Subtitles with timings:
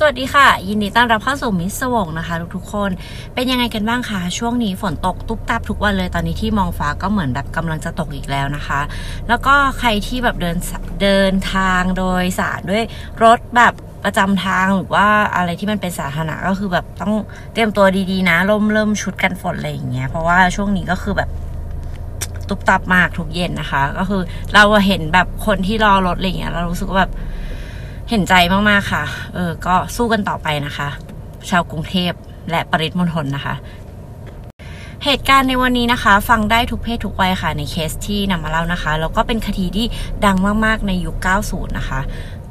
[0.00, 2.90] สวัสดีค่ะ ยินดีต้อนรับเข้าสู่มิสวงนะคะ ทุกๆคน
[3.34, 8.80] เป็นยังไงกันบ้างคะช่วงนี้ฝนตกตุ๊บตับทุกวันเลยตอนนี้ที่มองฟ้าก็เหมือนแบบกำลังจะตกอีกแล้วนะคะ
[9.28, 10.56] แล้วก็ใครที่แบบเดิน
[11.02, 12.84] เดินทางโดยสารด้วย
[13.24, 13.72] รถแบบ
[14.04, 15.06] ประจำทางหรือว่า
[15.36, 17.14] อะไรที่มันเป็นสาธารณะก็คือแบบต้อง
[17.52, 21.30] เตรียมตัวดีๆนะร่มเริ่มชุดกันฝนอะไรอย่างเงี้ยเพราะว่าช่วงนี้ก็คือแบบ
[22.48, 24.22] ตุบตับมากทุกเย็นนะคะ ก็คือ
[24.54, 27.12] เราเห็นแบบคนที่รอรถอะไรเงี้ยเรารู้สึกว่าแบบ
[28.10, 29.04] เห็นใจมากๆค่ะ
[29.34, 30.88] เออ ก็สู้กันต่อไปนะคะ
[31.50, 32.12] ชาวกรุงเทพ
[32.50, 33.54] และปริมณฑลนะคะ
[35.04, 39.86] เหตุการณ์ในวันนี้นะคะ ฟังได้ทุกเพศทุกวัยค่ะ ในเคสที่นำมาเล่านะคะ แล้วก็เป็นคดีที่
[40.24, 42.00] ดังมากๆในยุค 90 นะคะ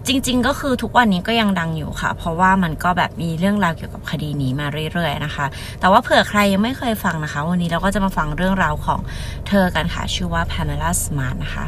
[0.07, 5.45] จริง ๆ ก็คือทุกวันนี้ก็ยังดังอยู่ค่ะ เพราะว่ามันก็แบบมีเรื่องราวเกี่ยวกับคดีนี้มาเรื่อย ๆ นะคะ
[5.79, 8.99] แต่ว่าเผื่อใครยังไม่เคยฟังนะคะ วันนี้เราก็จะมาฟังเรื่องราวของ
[9.47, 11.65] เธอกันค่ะ ชื่อว่า Pamela Smart นะคะ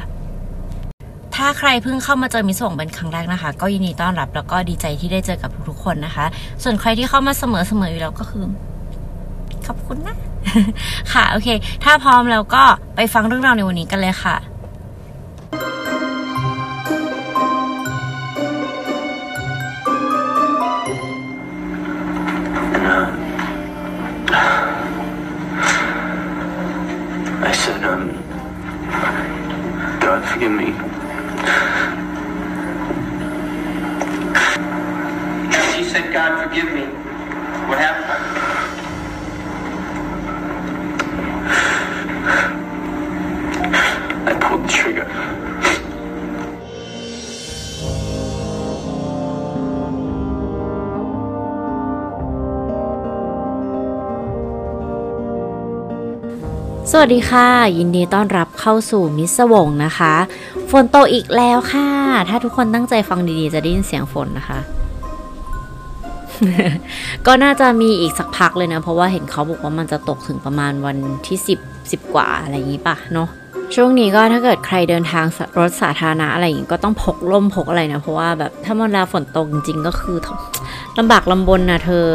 [1.37, 6.25] ถ้าใครเพิ่งเข้ามาเจอมิสวงเป็นครั้งแรกนะคะ ก็ยินดีต้อนรับแล้วก็ดีใจที่ได้เจอกับทุกๆคนนะคะ
[6.63, 8.43] ส่วนใครที่เข้ามาเสมอๆอยู่แล้วก็คือ
[9.67, 10.17] ขอบคุณนะ
[11.13, 11.47] ค่ะ โอเค
[11.83, 12.63] ถ้าพร้อมแล้วก็
[12.95, 14.37] ไปฟังเรื่องราวในวันนี้กันเลยค่ะ
[27.49, 28.03] I said, um,
[30.03, 30.86] God forgive me.
[35.97, 36.85] Said, God forgive me.
[37.67, 38.05] What happened?
[44.29, 45.07] I pulled the trigger.
[56.91, 60.13] สวัสดีค่ะ ยินดีต้อนรับเข้าสู่มิสวงนะคะ
[60.71, 61.89] ฝนตกอีกแล้วค่ะ
[62.29, 64.59] ถ้าทุกคนตั้งใจฟังดีๆ จะได้ยินเสียงฝนนะคะ
[67.27, 73.29] ก็น่าจะมีอีกสักพักเลยนะ เพราะว่าเห็นเขาบอกว่ามันจะตกถึงประมาณวันที่ 10 10 กว่าอะไรอย่างนี้ป่ะเนาะ
[73.75, 75.25] ช่วงนี้ก็ถ้าเกิดใครเดินทาง
[75.59, 80.17] รถสาธารณะอะไรอย่างนี้ก็ต้องพกร่มพกอะไรนะ เพราะว่าแบบถ้ามันเวลาฝนตกจริงๆก็คือ
[80.97, 82.05] ลำบากลำบนนะเธอ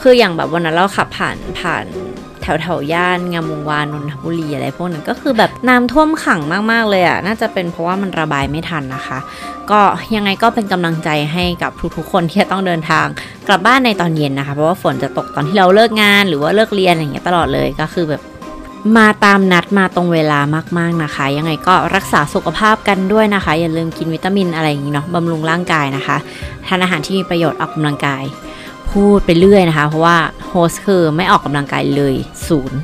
[0.00, 1.84] คืออย่างแบบวันนั้นเราขับผ่านผ่าน
[2.46, 6.40] แถวแถวย่านงามวงวานนนทบุรีอะไรพวกนั้นก็คือแบบน้ำท่วมขัง
[6.72, 9.18] มากๆเลยอะ่ะน่าจะเป็นเพราะว่ามันระบายไม่ทันนะคะ
[9.70, 9.80] ก็
[10.14, 13.06] ยังไงก็เป็นกำลังใจให้กับทุกๆคนที่จะต้องเดินทาง
[13.48, 18.22] กลับบ้านในตอนเย็นนะคะ เพราะว่าฝนจะตกตอนที่เราเลิกงานหรือว่าเลิกเรียนอะไรอย่างเงี้ยตลอดเลยก็คือแบบ
[18.98, 20.38] มาตามนัดมาตรงเวลา
[20.78, 26.16] มากๆนะคะ ยังไงก็รักษาสุขภาพกันด้วยนะคะ อย่าลืมกินวิตามินอะไรอย่างนี้เนาะบำรุงร่างกายนะคะ
[26.66, 28.24] ทานอาหารที่มีประโยชน์ออกกำลังกาย
[28.92, 30.16] พูดไปเรื่อยนะคะ เพราะว่า
[30.48, 32.14] โฮสคือไม่ออกกำลังกายเลย
[32.48, 32.78] ศูนย์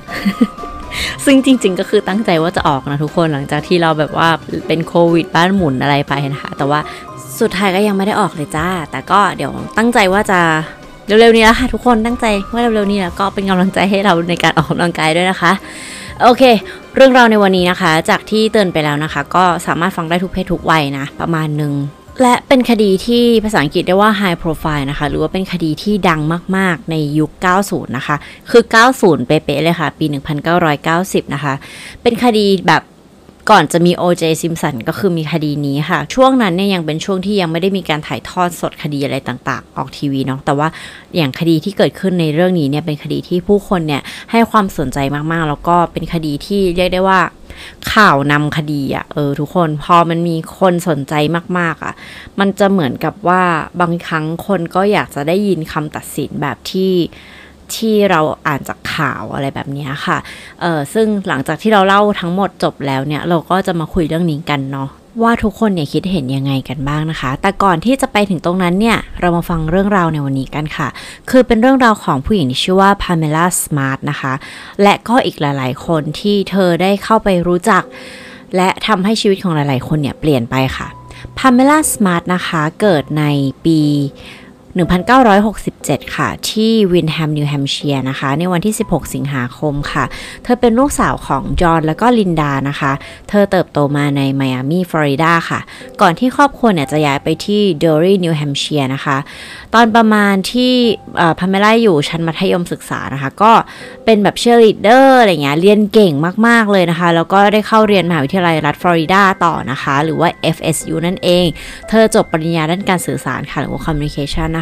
[1.24, 4.28] ซึ่งจริง ๆ ก็คือตั้งใจว่าจะออกนะทุกคนหลังจากที่เราแบบว่า
[4.66, 6.80] เป็นโควิดบ้านหมุนอะไรไปนะคะ แต่ว่า
[7.40, 10.40] สุดท้ายก็ยังไม่ได้ออกเลยจ้า แต่ก็เดี๋ยวตั้งใจว่าจะ
[11.06, 15.52] เร็วๆนี้แล้วค่ะทุกคนตั้งใจว่าเร็วๆนี้แล้วก็เป็นกำลังใจให้เราในการออกกำลังกายด้วยนะคะ
[16.22, 16.42] โอเค
[16.96, 21.72] เรื่องราวในวันนี้นะคะ จากที่เตือนไปแล้วนะคะ ก็สามารถฟังได้ทุกเพศทุกวัยนะ ประมาณหนึ่ง
[22.20, 26.20] และเป็นคดีที่ภาษาอังกฤษเรียกว่า high profile นะคะ หรือว่าเป็นคดีที่ดัง
[26.56, 27.30] มาก ๆ ในยุค
[27.64, 28.16] 90 นะคะ
[28.50, 28.62] คือ
[28.96, 30.06] 90 เป๊ะ ๆ เลยค่ะ ปี
[30.70, 31.54] 1990 นะคะ
[32.02, 32.82] เป็นคดีแบบ
[33.50, 34.24] ก่อนจะมี O.J.
[34.42, 40.68] Simpson ก็คือมีคดีนี้ค่ะ ช่วงนั้นเนี่ยยังเป็นช่วงที่ยังไม่ได้มีการถ่ายทอดสดคดีอะไรต่างๆ ออกทีวีเนาะแต่ว่า
[41.16, 44.98] อย่างคดีที่เกิดขึ้นในเรื่องนี้เนี่ยเป็นคดีที่ผู้คนเนี่ยให้ความสนใจ
[45.32, 47.20] มากๆ แล้วก็เป็นคดีที่เรียกได้ว่า
[47.92, 51.14] ข่าวนำคดีอะ่ะเออทุกคนพอมันมีคนสนใจ
[51.58, 51.94] มากๆอะ่ะ
[52.40, 53.42] มันจะเหมือนกับว่า
[53.80, 56.92] บางครั้งคนก็อยากจะได้ยินคำตัดสินแบบที่
[57.74, 60.18] ที่เราอ่านจากข่าวอะไรแบบนี้ค่ะ
[60.60, 64.88] เออซึ่งหลังจากที่เราเล่าทั้งหมดจบแล้วเนี่ย เราก็จะมาคุยเรื่องนี้กันเนาะ
[65.22, 70.88] ว่าทุกคนเนี่ยคิดเห็นยังไงกันบ้างนะคะ แต่ก่อนที่จะไปถึงตรงนั้นเนี่ย เรามาฟังเรื่องราวในวันนี้กันค่ะ
[71.30, 74.32] คือเป็นเรื่องราวของผู้หญิงที่ชื่อว่าพาเมล่าสมาร์ทนะคะ
[74.82, 77.82] และก็อีกหลาย ๆ คนที่เธอได้เข้าไปรู้จัก
[78.56, 80.88] และทำให้ชีวิตของหลาย ๆ คนเนี่ยเปลี่ยนไปค่ะ
[81.38, 83.24] พาเมล่าสมาร์ทนะคะ เกิดใน
[83.64, 83.80] ปี
[84.80, 90.04] 1967 ค่ะ ที่วินแฮมนิวแฮมเชียร์นะคะ ในวันที่ 16 สิงหาคมค่ะ
[90.42, 92.92] เธอเป็นลูกสาวของจอห์นและก็ลินดานะคะ
[93.28, 95.60] เธอเติบโตมาในไมอามีฟลอริดาค่ะ
[96.00, 99.16] ก่อนที่ครอบครัวเนี่ยจะย้ายไปที่เดอรี่นิวแฮมเชียร์นะคะ
[99.74, 100.72] ตอนประมาณที่
[101.38, 103.52] พาเมล่าอยู่ชั้นมัธยมศึกษานะคะ ก็
[104.04, 106.12] เป็นแบบเชียร์ลีดเดอร์อะไรเงี้ยเรียนเก่ง
[106.46, 111.46] มาก ๆ เลยนะคะ แล้วก็ได้เข้าเรียนมหาวิทยาลัยรัฐฟลอริดาต่อนะคะ หรือว่า FSU นั่นเอง
[111.88, 114.61] เธอจบปริญญาด้านการสื่อสารค่ะหรือว่า communication นะ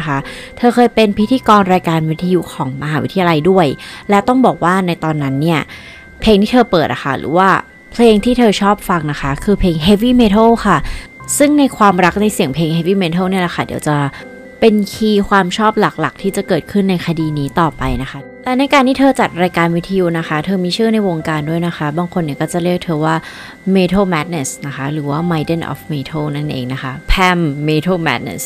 [0.57, 3.67] เธอเคยเป็นพิธีกรรายการวิทยุของมหาวิทยาลัยด้วย
[4.09, 5.59] และต้องบอกว่าในตอนนั้นเนี่ย
[6.21, 7.49] เพลงที่เธอเปิดอะค่ะ หรือว่า
[7.93, 10.77] เพลงที่เธอชอบฟังนะคะ คือเพลง heavy metal ค่ะ
[11.37, 13.95] ซึ่งในความรักในเสียงเพลง heavy metal เนี่ยแหละค่ะ เดี๋ยวจะ
[14.59, 23.15] เป็นคีย์ความชอบหลักๆ ที่จะเกิดขึ้นในคดีนี้ต่อไปนะคะ และในการที่เธอจัดรายการวิทยุนะคะ เธอมีชื่อในวงการด้วยนะคะ บางคนเนี่ยก็จะเรียกเธอว่า
[23.75, 28.43] Metal Madness นะคะ หรือว่า Maiden of Metal นั่นเองนะคะ Pam Metal Madness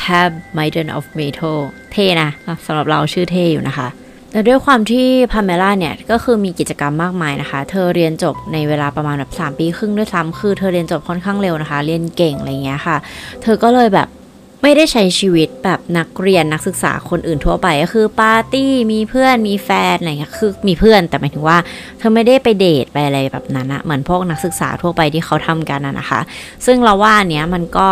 [0.00, 1.58] Pam Maiden of Metal
[1.92, 2.30] เท่นะ
[2.66, 3.88] สำหรับเราชื่อเท่อยู่นะคะ
[4.30, 12.96] แต่ด้วยความที่พาเมล่าเนี่ย ก็คือมีกิจกรรมมากมายนะคะ เธอเรียนจบในเวลาประมาณแบบ3ปีครึ่งด้วยซ้ำคือเธอเรียนจบค่อนข้างเร็วนะคะ เรียนเก่งอะไรเงี้ยค่ะ
[13.42, 14.08] เธอก็เลยแบบ
[14.62, 21.58] ไม่ได้ใช้ชีวิตแบบนักเรียนนักศึกษาคนอื่นทั่วไปก็คือปาร์ตี้มีเพื่อนมีแฟนอะไรเงี้ยคือมีเพื่อนแต่หมายถึงว่า
[21.98, 26.20] เธอไม่ได้ไปเดทไปอะไรแบบนั้นอะเหมือนพวกนักศึกษาทั่วไปที่เขาทำกันนะนะคะ
[26.66, 27.88] ซึ่งเราว่าอันเนี้ยมันก็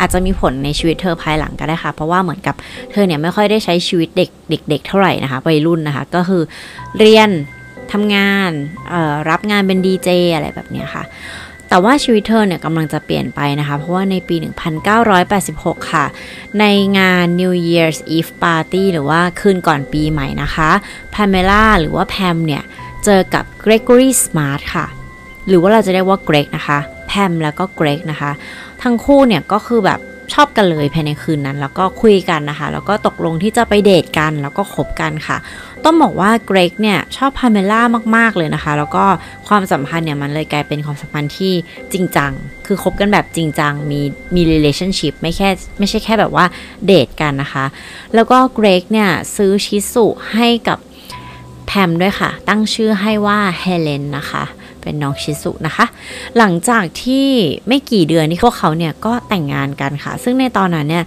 [0.00, 2.54] อาจจะมีผลในชีวิตเธอภายหลังก็ได้ค่ะ เพราะว่าเหมือนกับ
[2.92, 6.42] เธอเนี่ยไม่ค่อยได้ใช้ชีวิตเด็กเด็ก ๆ เท่าไหร่นะคะวัยรุ่นนะคะ ก็คือ
[6.98, 7.30] เรียน
[7.92, 8.50] ทำงาน
[9.30, 11.04] รับงานเป็นดีเจอะไรแบบนี้ค่ะ
[11.68, 14.36] แต่ว่าชีวิตเธอเนี่ยกำลังจะเปลี่ยนไปนะคะ เพราะว่าในปี
[15.14, 16.04] 1986 ค่ะ
[16.60, 16.64] ใน
[16.98, 20.70] งาน New Year's Eve Party หรือว่าคืนก่อนปีใหม่นะคะ
[21.14, 22.62] พาเมล่าหรือว่าแพมเนี่ย
[23.04, 24.86] เจอกับ Gregory Smart ค่ะ
[25.48, 28.30] หรือว่าเราจะเรียกว่าเกรกนะคะ แพมแล้วก็เกรกนะคะ
[28.82, 30.00] ทั้งคู่เนี่ยก็คือแบบ
[30.34, 35.36] ชอบกันเลยภายในคืนนั้น แล้วก็คุยกันนะคะ แล้วก็ตกลงที่จะไปเดทกันแล้วก็คบกันค่ะ
[35.84, 37.82] ต้องบอกว่าเกรกเนี่ยชอบพาเมล่า
[38.16, 39.04] มากๆเลยนะคะ แล้วก็
[39.48, 41.52] ความสัมพันธ์เนี่ยมันเลยกลายเป็นความสัมพันธ์ที่
[41.92, 42.32] จริงจัง
[42.66, 44.00] คือคบกันแบบจริงจัง มี
[44.34, 45.48] มี relationship ไม่แค่
[45.78, 46.46] ไม่ใช่แค่แบบว่า
[46.86, 47.64] เดทกันนะคะ
[48.14, 50.78] แล้วก็เกรกเนี่ยซื้อชิสุให้กับ
[51.66, 54.44] แพมด้วยค่ะ ตั้งชื่อให้ว่าเฮเลนนะคะ
[54.88, 55.86] เป็นน้องชิสุนะคะ
[56.38, 57.26] หลังจากที่
[57.68, 61.04] ไม่กี่เดือนที่พวกเขาเนี่ยก็แต่งงานกันค่ะ ซึ่งในตอนนั้นเนี่ย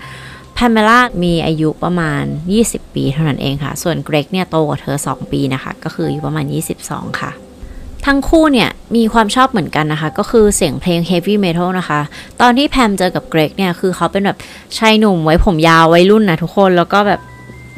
[0.58, 2.24] พาเมล่ามีอายุประมาณ
[2.60, 6.46] 20 ปีเท่านั้นเองค่ะ ส่วนเกรกเนี่ยโตกว่าเธอ 2 ปีนะคะ ก็คืออยู่ประมาณ
[6.84, 7.32] 22 ค่ะ
[8.06, 12.00] ทั้งคู่เนี่ยมีความชอบเหมือนกันนะคะ ก็คือเสียงเพลง heavy metal นะคะ
[12.42, 14.38] ตอนที่แพมเจอกับเกรกเนี่ยคือเขาเป็นแบบ
[14.78, 17.22] ชายหนุ่มไว้ผมยาววัยรุ่นนะทุกคนแล้วก็แบบ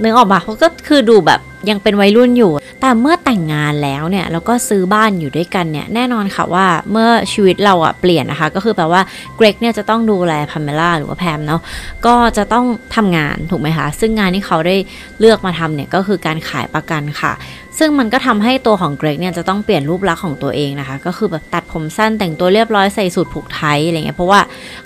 [0.04, 1.40] นึกออกมาเขาก็คือดูแบบ
[1.70, 9.02] ยังเป็นวัยรุ่นอยู่ แต่เมื่อ แต่งงานแล้วเนี่ยแล้วก็ซื้อบ้านอยู่ด้วยกันเนี่ยแน่นอนค่ะว่าเมื่อชีวิตเราอะเปลี่ยนนะคะก็คือแปลว่า
[9.38, 11.62] เกรกเนี่ยจะต้องดูแลพาเมล่าหรือว่าแพมเนาะ
[12.06, 12.66] ก็จะต้อง
[12.96, 14.76] ทำงานถูกไหมคะซึ่งงานที่เขาได้
[15.20, 17.34] เลือกมาทำเนี่ยก็คือการขายประกันค่ะ
[17.80, 24.40] ซึ่งมันก็ทำให้ตัวของเกรกเนี่ยจะต้องเปลี่ยนรูปลักษณ์ของตัวเองนะคะก็คือแบบตัดผมสั้นแต่งตัวเรียบร้อยใส่สูทผูกไทยอะไรเงี้ยเพราะว่า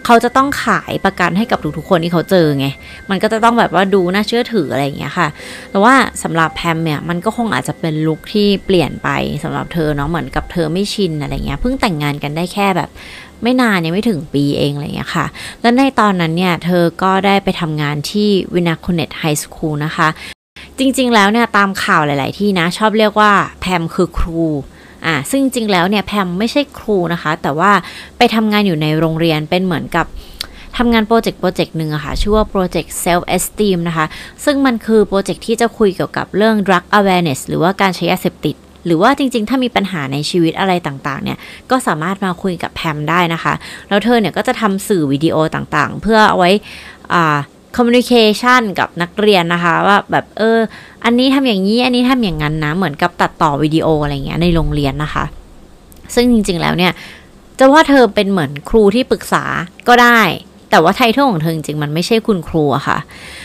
[0.05, 2.67] เขาจะต้องขายประกันให้กับทุกๆคนที่เขาเจอไง
[3.09, 5.27] มันก็จะต้องแบบว่าดูน่าเชื่อถืออะไรอย่างเงี้ยค่ะ
[5.71, 5.93] แต่ว่า
[6.23, 8.35] สำหรับแพมเนี่ยมันก็คงอาจจะเป็นลุคท
[8.65, 9.09] เปลี่ยนไป
[9.43, 12.89] สำหรับเธอเนาะเหมือนกับเธอไม่ชินอะไรเงี้ยเพิ่งแต่งงานกันได้แค่แบบ
[13.43, 15.25] ไม่นานยังไม่ถึงปีเองอะไรเงี้ยค่ะ
[15.61, 20.07] แล้วในตอนนั้นเนี่ย เธอก็ได้ไปทำงานที่ Winnacunnet High School นะคะ
[20.79, 23.31] จริง ๆ แล้วเนี่ยตามข่าวหลาย ๆ ที่นะ ชอบเรียกว่า
[23.61, 24.43] แพมคือครู
[25.05, 27.71] อ่าซึ่งจริงๆแล้วเนี่ยแพมไม่ใช่ครูนะคะ แต่ว่า
[28.17, 30.05] ไปทำงานอยู่ในโรงเรียนเป็นเหมือนกับ
[30.77, 34.05] ทำงานโปรเจกต์โปรเจกต์หนึ่งอะค่ะชื่อว่าโปรเจกต์ self esteem นะคะ
[34.45, 41.37] ซึ่งมันคือโปรเจกต์ที่จะคุยเกี่ยวกับเรื่อง drug awareness หรือว่าการใช้ยาเสพติดหรือว่าจริงๆ ถ้ามีปัญหาในชีวิตอะไรต่างๆ เนี่ย
[41.71, 43.53] ก็สามารถมาคุยกับแพมได้นะคะ
[43.89, 46.51] แล้วเธอเนี่ยก็จะทำสื่อวิดีโอต่างๆ เพื่อเอาไว้
[47.13, 47.37] อ่า
[47.77, 50.59] communication กับนักเรียนนะคะ ว่าแบบเออ
[51.05, 55.25] อันนี้ทำอย่างนี้ อันนี้ทำอย่างนั้นนะ เหมือนกับตัดต่อวิดีโออะไรเงี้ยในโรงเรียนนะคะ
[56.15, 56.91] ซึ่งจริงๆ แล้วเนี่ย
[57.59, 59.43] จะว่าเธอเป็นเหมือนครูที่ปรึกษา
[59.87, 60.21] ก็ได้
[60.69, 62.97] แต่ว่าไทเทอลของเธอจริงๆมันไม่ใช่คุณครูอะค่ะ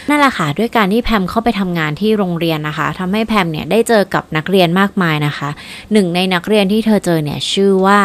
[0.08, 5.48] นั่นแหละค่ะ ด้วยการที่แพมเข้าไปทำงานที่โรงเรียนนะคะทำให้แพมเนี่ยได้เจอกับนักเรียนมากมายนะคะ
[5.92, 8.00] หนึ่งในนักเรียนที่เธอเจอเนี่ยชื่อว่า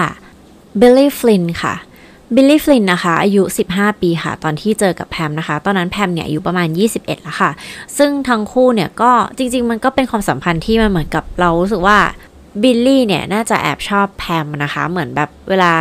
[0.80, 1.76] บิลลี่ฟลินค่ะ
[2.36, 7.52] บิลลี่ฟลินนะคะ อายุ 15 ปีค่ะ ตอนที่เจอกับแพมนะคะ ตอนนั้นแพมเนี่ยอายุประมาณ 21 แล้วค่ะ
[7.98, 11.98] ซึ่งทั้งคู่เนี่ยก็จริง ๆ มันก็เป็นความสัมพันธ์ที่มันเหมือนกับเรารู้สึกว่า
[12.64, 15.72] บิลลี่เนี่ยน่าจะแอบชอบแพมนะคะ เหมือนแบบเวลา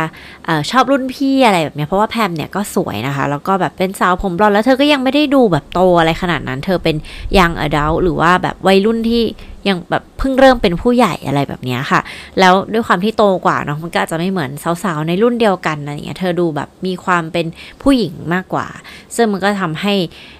[0.47, 6.95] ออชอบรุ่นพี่อะไรแบบเนี้ยเพราะว่าแพมเนี่ยก็สวยนะคะ แล้วก็แบบเป็นสาวผมบลอนด์แล้วเธอก็ยังไม่ได้ดูแบบโตอะไรขนาดนั้น เธอเป็น
[7.37, 9.23] ยังอดัลหรือว่าแบบวัยรุ่นที่
[9.67, 12.01] ยังแบบเพิ่งเริ่มเป็นผู้ใหญ่อะไรแบบนี้ค่ะ
[12.39, 14.51] แล้วด้วยความที่โตกว่าเนาะมันก็อาจจะไม่เหมือน
[14.83, 17.45] สาวๆในรุ่นเดียวกันอะไรเงี้ยเธอดูแบบมีความเป็น
[17.81, 18.67] ผู้หญิงมากกว่า
[19.15, 19.93] ซึ่งมันก็ทำให้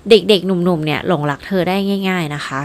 [0.09, 1.75] เด็กๆหนุ่มๆเนี่ยหลงรักเธอได้
[2.09, 2.61] ง่าย ๆนะคะ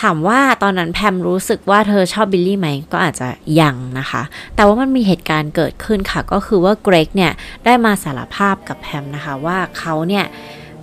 [0.00, 3.28] ถามว่าตอนนั้นแพมรู้สึกว่าเธอชอบบิลลี่ไหมก็อาจจะ
[3.60, 4.22] ยังนะคะ
[4.56, 7.32] แต่ว่ามันมีเหตุการณ์เกิดขึ้นค่ะ ก็คือว่าเกรกเนี่ย
[7.64, 10.24] ได้มาสารภาพกับแพมนะคะว่าเขาเนี่ย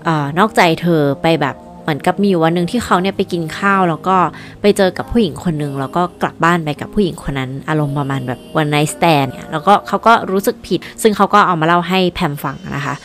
[0.07, 4.17] ออนอกใจเธอไปแบบเหมือนกับมีวันหนึ่งที่เขาเนี่ยไปกินข้าวแล้วก็
[4.61, 12.95] ไปเจอกับผู้หญิงคนหนึ่งแล้วก็กลับบ้านไปกับผู้หญิงคนนั้น อารมณ์ประมาณแบบวันไนสแตนเนี่ยแล้วก็เขาก็รู้สึกผิด ซึ่งเขาก็เอามาเล่าให้แพมฟังนะคะ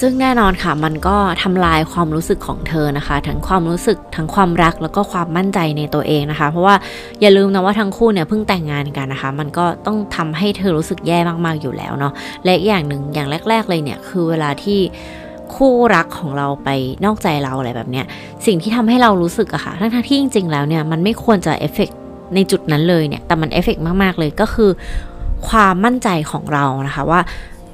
[0.00, 6.74] ซึ่งแน่นอนค่ะมันก็ทำลายความรู้สึกของเธอนะคะ ทั้งความรู้สึกทั้งความรักแล้วก็ความมั่นใจในตัวเองนะคะ เพราะว่า
[7.20, 12.12] อย่าลืมนะว่าทั้งคู่เนี่ยเพิ่งแต่งงานกันนะคะ มันก็ต้องทำให้เธอรู้สึกแย่มากๆอยู่แล้วเนาะ
[12.44, 14.80] และอย่างหนึ่งอย่างแรก ๆ เลยเนี่ยคือเวลาที่
[15.54, 16.68] คู่รักของเราไป
[17.04, 18.06] นอกใจเราอะไรแบบเนี้ย
[18.46, 21.90] สิ่งที่ทำให้เรารู้สึกอะค่ะทั้งๆที่จริง ๆ แล้วเนี่ยมันไม่ควรจะเอฟเฟก
[22.34, 24.70] ในจุดนั้นเลยเนี่ยแต่มันเอฟเฟกมากๆเลยก็คือ
[25.48, 27.20] ความมั่นใจของเรานะคะว่า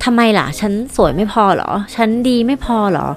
[0.04, 3.08] ทำไมล่ะ ฉันสวยไม่พอเหรอ ฉันดีไม่พอเหรอ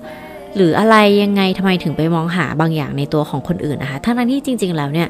[0.56, 5.08] หรืออะไรยังไงทำไมถึงไปมองหาบางอย่างในตัวของคนอื่นนะคะ ทั้งนั้นที่จริง ๆ แล้วเนี่ย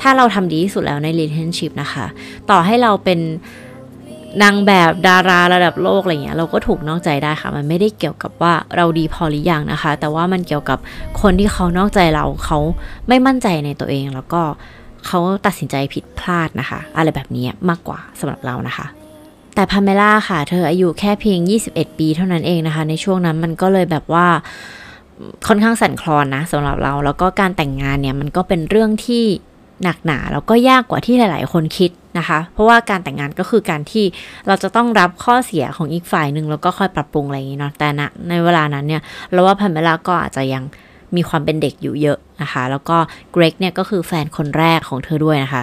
[0.00, 2.06] ถ้าเราทำดีที่สุดแล้วใน relationship นะคะ
[2.50, 3.20] ต่อให้เราเป็น
[4.42, 10.78] นางแบบดาราระดับโลกอะไรเงี้ยเราก็ถูกนอกใจได้ค่ะ มันไม่ได้เกี่ยวกับว่าเราดีพอหรือยังนะคะ แต่ว่ามันเกี่ยวกับ
[11.22, 12.58] คนที่เขานอกใจเราเขา
[13.08, 14.42] ไม่มั่นใจในตัวเอง แล้วก็
[15.06, 18.86] เขาตัดสินใจผิดพลาดนะคะ อะไรแบบนี้มากกว่าสำหรับเรานะคะ
[19.54, 21.38] แต่พาเมล่าค่ะ เธออายุแค่เพียง
[21.70, 24.26] 21 ปีเท่านั้นเองนะคะ ในช่วงนั้นมันก็เลยแบบว่า
[25.46, 29.24] ค่อนข้างสั่นคลอนนะสำหรับเรา แล้วก็การแต่งงานเนี่ยมันก็เป็นเรื่องที่
[29.82, 34.04] หนักหนาแล้วก็ยากกว่าที่หลาย ๆ คนคิดนะคะ เพราะว่าการแต่งงานก็คือการที่
[34.46, 40.64] เราจะต้องรับข้อเสียของอีกฝ่ายหนึ่งแล้วก็ค่อยปรับปรุงอะไรอย่างนี้เนาะแต่นะในเวลานั้นเนี่ยเราว่าพันเมล่าก็อาจจะยัง
[41.16, 42.96] มีความเป็นเด็กอยู่เยอะนะคะ แล้วก็
[43.32, 45.62] เกรกเนี่ยก็คือแฟนคนแรกของเธอด้วยนะคะ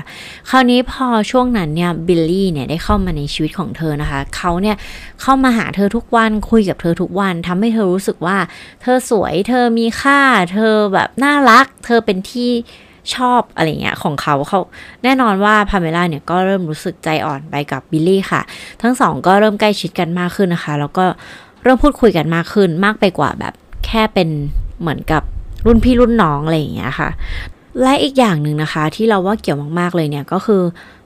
[0.49, 4.75] คราวนี้พอช่วงนั้นเนี่ยบิลลี่เนี่ยได้เข้ามาในชีวิตของเธอนะคะ เขาเนี่ย
[5.21, 8.37] เข้ามาหาเธอทุกวันคุยกับเธอทุกวันทำให้เธอรู้สึกว่า
[8.81, 10.19] เธอสวย เธอมีค่า
[10.53, 12.51] เธอแบบน่ารัก เธอเป็นที่
[13.15, 14.59] ชอบอะไรเงี้ยของเขาเขา
[15.03, 18.41] แน่นอนว่าพาเมล่าเนี่ยก็เริ่มรู้สึกใจอ่อนไปกับบิลลี่ค่ะ
[18.81, 21.05] ทั้งสองก็เริ่มใกล้ชิดกันมากขึ้นนะคะ แล้วก็
[21.63, 23.53] เริ่มพูดคุยกันมากขึ้นมากไปกว่าแบบ
[23.85, 24.29] แค่เป็น
[24.81, 25.23] เหมือนกับ
[25.65, 27.09] รุ่นพี่รุ่นน้องอะไรอย่างเงี้ยค่ะ
[27.81, 30.61] และอีกอย่างหนึ่งนะคะ ที่เราว่าเกี่ยวมากๆเลยเนี่ยก็คือ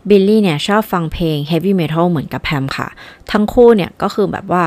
[0.09, 2.87] บิลลี่เนี่ยชอบฟังเพลง heavy metal เหมือนกับแพมค่ะ
[3.31, 4.63] ทั้งคู่เนี่ยก็คือแบบว่า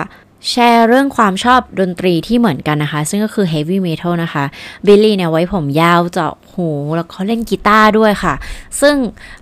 [0.51, 4.45] แชร์เรื่องความชอบดนตรีที่เหมือนกันนะคะ ซึ่งก็คือ heavy metal นะคะ
[4.87, 8.35] บิลลี่เนี่ยไว้ผมยาวเจาะหูแล้วเขาเล่นกีตาร์ด้วยค่ะ
[8.81, 8.95] ซึ่ง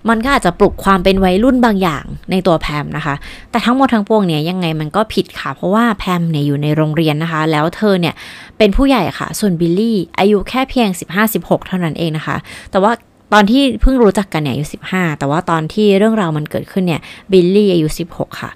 [0.09, 3.15] มันก็อาจจะปลุกความเป็นวัยรุ่นบางอย่างในตัวแพมนะคะ
[3.51, 8.13] แต่ทั้งหมดทั้งปวงเนี่ยยังไงมันก็ผิดค่ะ เพราะว่าแพมเนี่ยอยู่ในโรงเรียนนะคะ แล้วเธอเนี่ย
[8.57, 10.87] เป็นผู้ใหญ่ค่ะ ส่วนบิลลี่อายุแค่เพียง
[11.29, 12.37] 15-16 เท่านั้นเองนะคะ
[12.71, 12.91] แต่ว่า
[13.33, 18.51] ตอนที่เพิ่งรู้จักกันเนี่ยอายุ15 แต่ว่าตอนที่เรื่องราวมันเกิดขึ้นเนี่ยบิลลี่อายุ 16 ค่ะ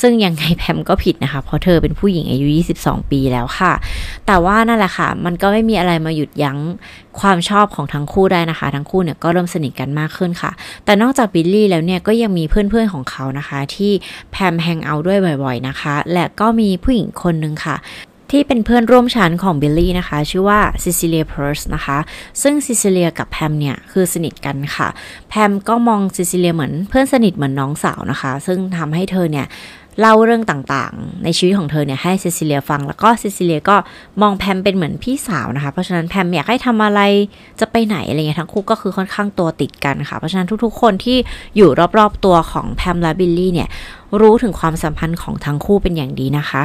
[0.00, 2.46] ซึ่งยังไงแพมก็ผิดนะคะ เพราะเธอเป็นผู้หญิงอายุ
[2.78, 3.72] 22 ปีแล้วค่ะ
[4.26, 6.58] แต่ว่านั่นแหละค่ะ มันก็ไม่มีอะไรมาหยุดยั้ง
[7.20, 10.50] ความชอบของทั้งคู่ได้นะคะ ทั้งคู่เนี่ยก็เริ่มสนิทกันมากขึ้นค่ะ
[10.84, 13.92] แต่นอกจากบิลลี่แล้วเนี่ยก็ยังมีเพื่อนๆของเขานะคะ ที่
[14.30, 17.76] แพมแฮงเอาด้วยบ่อยๆนะคะ และก็มีผู้หญิงคนหนึ่งค่ะ
[18.32, 21.98] ที่เป็นเพื่อนร่วมชั้นของบิลลี่นะคะ ชื่อว่าซิซิเลียเพ r ร์สนะคะ
[22.42, 24.88] ซึ่งซิซิเลียกับแพมเนี่ย คือสนิทกันค่ะ
[25.28, 29.46] แพมก็มองซิซิเลียเหมือนเพื่อนสนิทเหมือนน้องสาวนะคะ ซึ่งทำให้เธอเนี่ย
[30.00, 33.76] เล่าเรื่องต่างๆ ในชีวิตของเธอเนี่ยให้ซิซิเลียฟัง แล้วก็ซิซิเลียก็
[34.22, 37.00] มองแพมเป็นเหมือนพี่สาวนะคะ เพราะฉะนั้นแพมอยากให้ทำอะไร
[37.60, 41.18] จะไปไหนอะไรเงี้ยทั้งคู่ก็คือค่อนข้างตัวติดกันค่ะ เพราะฉะนั้นทุกๆ คนที่
[41.56, 43.68] อยู่รอบๆตัวของแพมและบิลลี่เนี่ย
[44.20, 46.62] รู้ถึงความสัมพันธ์ของทั้งคู่เป็นอย่างดีนะคะ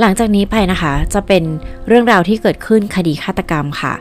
[0.00, 1.44] หลังจากนี้ไปนะคะ จะเป็น
[1.88, 3.94] เรื่องราวที่เกิดขึ้นคดีฆาตกรรมค่ะ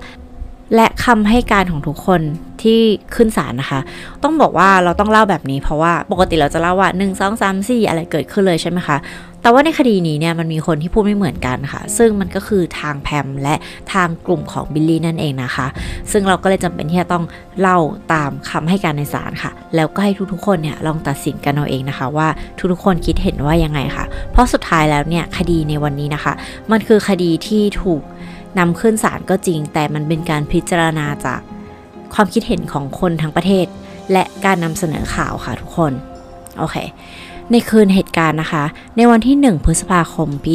[0.75, 2.21] และคำให้การของทุกคน
[2.61, 2.81] ที่
[3.15, 3.79] ขึ้นศาลนะคะ
[4.23, 8.97] ต้องบอกว่าเราต้องเล่าแบบนี้เพราะว่าปกติเราจะเล่าว่า 1 2 3 4 อะไรเกิดขึ้นเลยใช่ไหมคะ
[9.41, 13.55] แต่ว่าในคดีนี้เนี่ยมันมีคนที่พูดไม่เหมือนกันค่ะ ซึ่งมันก็คือทางแพมและ
[13.93, 15.67] ทางกลุ่มของบิลลี่นั่นเองนะคะ
[16.11, 17.25] ซึ่งเราก็เลยจำเป็นที่จะต้อง
[17.61, 17.77] เล่า
[18.13, 22.27] ตามคำให้การในศาลค่ะ แล้วก็ให้ทุกๆคนเนี่ยลองตัดสินกันเอาเองนะคะ ว่า
[22.71, 26.33] ทุกๆคนคิดเห็นว่ายังไงค่ะ เพราะสุดท้ายแล้วเนี่ยคดีในวันนี้นะคะ
[26.71, 28.01] มันคือคดีที่ถูก
[28.59, 31.39] นำขึ้นศาลก็จริง แต่มันเป็นการพิจารณาจาก
[32.13, 33.65] ความคิดเห็นของคนทั้งประเทศ
[34.11, 35.93] และการนำเสนอข่าวค่ะทุกคน
[36.57, 36.75] โอเค
[37.51, 38.63] ในคืนเหตุการณ์นะคะ
[38.97, 40.53] ในวันที่ 1 พฤษภาคม ปี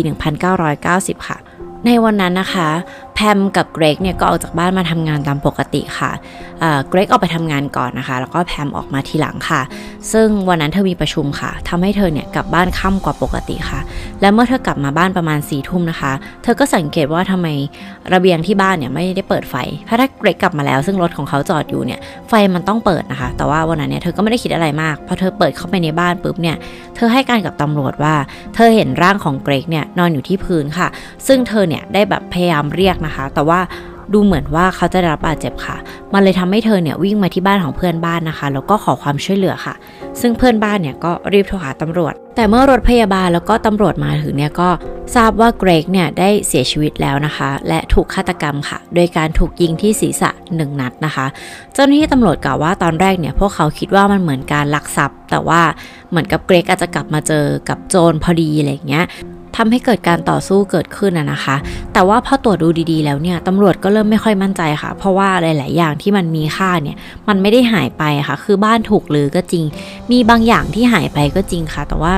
[0.63, 1.39] 1990 ค่ะ
[1.87, 2.69] ในวันนั้นนะคะ
[3.15, 6.11] แพมกับเกรกเนี่ยก็ออกจากบ้านมาทำงานตามปกติค่ะ
[6.89, 9.61] เกรกออกไปทำงานก่อนนะคะ แล้วก็แพมออกมาทีหลังค่ะ
[10.13, 13.81] ซึ่งวันนั้นเธอมีประชุมค่ะทำให้เธอเนี่ยกลับบ้านค่ำกว่าปกติค่ะ
[14.21, 17.49] และเมื่อเธอกลับมาบ้านประมาณ4ี่ทุ่มนะคะ เธอก็สังเกตว่าทำไม
[18.15, 19.55] ระเบียงที่บ้านเนี่ยไม่ได้เปิดไฟ
[19.85, 26.57] เพราะถ้าเกรกกลับมาแล้ว ซึ่งรถของเขาจอดอยู่เนี่ยไฟมันต้องเปิดนะคะ แต่ว่าวันนั้นเนี่ยเธอก็ไม่ได้คิดอะไรมากพอเธอเปิดเข้าไปในบ้านปุ๊บเนี่ย
[26.97, 28.15] เธอให้การกับตำรวจว่า
[28.55, 30.89] เธอเห็นร่างของเกรกเนี่ยนอนอยู่ที่พื้นค่ะ
[31.27, 33.61] ซึ่งเธอเนี่ยได้แบบพยายามเรียกนะคะ แต่ว่า
[34.13, 35.77] ดูเหมือนว่าเขาจะได้รับบาดเจ็บค่ะ
[36.13, 39.75] มันเลยทำให้เธอเนี่ยวิ่งมาที่บ้านของเพื่อนบ้านนะคะ แล้วก็ขอความช่วยเหลือค่ะ
[40.21, 44.69] ซึ่งเพื่อนบ้านเนี่ยก็รีบโทรหาตำรวจ แต่เมื่อรถพยาบาลแล้วก็ตำรวจมาถึงเนี่ยก็
[45.17, 51.27] ทราบว่าเกรกเนี่ยได้เสียชีวิตแล้วนะคะ และถูกฆาตกรรมค่ะ โดยการถูกยิงที่ศีรษะหนึ่งนัดนะคะ
[51.75, 55.61] เจ้าหน้าที่ตำรวจกล่าวว่าตอนแรกเนี่ยพวกเขาคิดว่ามันเหมือนการลักทรัพย์ แต่ว่า
[56.11, 59.07] เหมือนกับเกรกอาจจะกลับมาเจอกับโจรพอดีอะไรอย่างเงี้ย
[59.57, 61.57] ทำให้เกิดการต่อสู้เกิดขึ้นนะคะ
[61.93, 66.97] แต่ว่าพอตรวจดูดีๆแล้วเนี่ยตำรวจก็เริ่มไม่ค่อยมั่นใจค่ะ เพราะว่าหลาย ๆ อย่างที่มันมีค่าเนี่ย
[67.29, 69.65] มันไม่ได้หายไปค่ะ คือบ้านถูกหรือก็จริง
[70.11, 72.15] มีบางอย่างที่หายไปก็จริงค่ะ แต่ว่า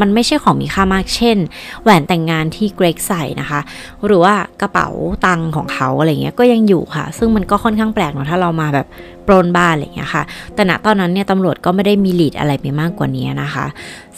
[0.00, 1.36] มันไม่ใช่ของมีค่ามากเช่น
[1.82, 3.60] แหวนแต่งงานที่เกรกใส่นะคะ
[4.06, 4.88] หรือว่ากระเป๋า
[5.26, 8.86] ตังค์ของเขาอะไรเงี้ยก็ยังอยู่ค่ะ ซึ่งมันก็ค่อนข้างแปลกเนาะถ้าเรามาแบบ
[9.26, 10.22] ปล้นบ้านอะไรเงี้ยค่ะ
[10.54, 13.66] แต่ณตอนนั้นเนี่ยตำรวจก็ไม่ได้มีลีดอะไรไปมากกว่านี้นะคะ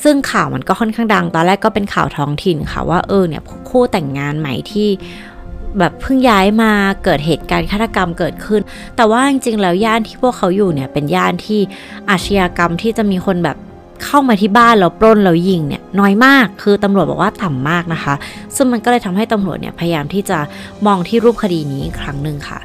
[0.03, 4.89] ซึ่งข่าวมันก็ค่อนข้างดัง ตอนแรกก็เป็นข่าวท้องถิ่นค่ะว่าเออเนี่ยคู่แต่งงานใหม่ที่
[5.79, 6.73] แบบเพิ่งย้ายมา
[7.05, 8.61] เกิดเหตุการณ์ฆาตกรรมเกิดขึ้น
[8.97, 11.61] แต่ว่าจริงๆแล้วย่านที่พวกเขาอยู่เนี่ยเป็นย่านที่
[12.11, 13.57] อาชญากรรมที่จะมีคนแบบ
[14.05, 18.15] เข้ามาที่บ้านแล้วปล้นแล้วยิงเนี่ยน้อยมากคือตำรวจบอกว่าต่ำมากนะคะ
[18.57, 20.39] ซึ่งมันก็เลยทำให้ตำรวจเนี่ยพยายามที่จะ
[20.87, 22.59] มองที่รูปคดีนี้อีกครั้งหนึ่งค่ะ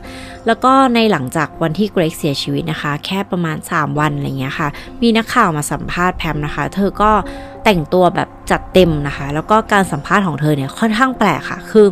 [0.48, 4.68] แล้วก็ในหลังจากวันที่เกรกเสียชีวิตนะคะ แค่ประมาณ 3 วันอะไรเงี้ยค่ะ
[5.02, 7.12] มีนักข่าวมาสัมภาษณ์แพมนะคะ เธอก็
[7.64, 11.88] แต่งตัวแบบจัดเต็มนะคะ แล้วก็การสัมภาษณ์ของเธอเนี่ยค่อนข้างแปลกค่ะ คือ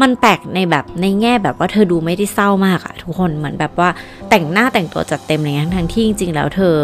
[0.00, 3.88] มันแปลกในแบบในแง่แบบว่าเธอดูไม่ได้เศร้ามากอะทุกคนเหมือนแบบว่า
[4.30, 6.74] แต่งหน้าแต่งตัวจัดเต็มอะไรเงี้ยทั้งที่จริงๆแล้วเธอ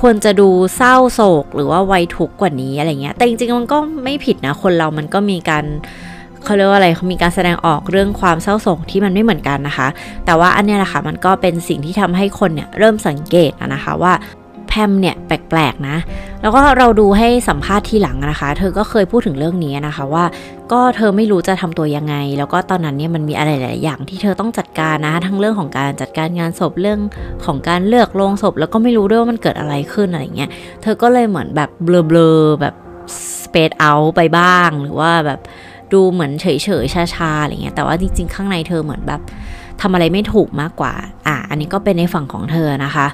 [0.00, 5.64] ควรจะดูเศร้าโศก หรือว่าไวยทุกข์กว่านี้อะไรเงี้ย แต่จริงๆมันก็ไม่ผิดนะ คนเรามันก็มีการ
[6.44, 9.88] เขาเรียกว่าอะไรเขามีการแสดงออกเรื่องความเศร้าโศกที่มันไม่เหมือนกันนะคะ
[10.26, 14.12] แต่ว่าอันเนี้ยแหละค่ะมันก็เป็นสิ่งที่ทำให้คนเนี่ยเริ่มสังเกตนะคะว่า
[14.74, 15.96] พมเนี่ยแปลกๆนะ
[16.42, 20.24] แล้วก็เราดูให้สัมภาษณ์ทีหลังนะคะ เธอก็เคยพูดถึงเรื่องนี้นะคะว่า
[20.72, 27.00] ก็เธอไม่รู้จะทำตัวยังไง แล้วก็ตอนนั้นเนี่ยมันมีอะไรหลายอย่างที่เธอต้องจัดการนะ ทั้งเรื่องของการจัดการงานศพเรื่อง
[27.44, 30.50] ของการเลือกโรงศพ แล้วก็ไม่รู้ด้วยว่ามันเกิดอะไรขึ้นอะไรเงี้ย
[30.82, 32.74] เธอก็เลยเหมือนแบบเบลอๆแบบ
[33.44, 35.40] สเปซเอาไปบ้าง หรือว่าแบบ
[35.92, 36.46] ดูเหมือนเฉ
[36.82, 39.20] ยๆชาๆอะไรเงี้ย แต่ว่าจริงๆ ข้างในเธอเหมือนแบบ
[39.82, 40.94] ทำอะไรไม่ถูกมากกว่า
[41.26, 43.06] อะ อันนี้ก็เป็นในฝั่งของเธอนะคะ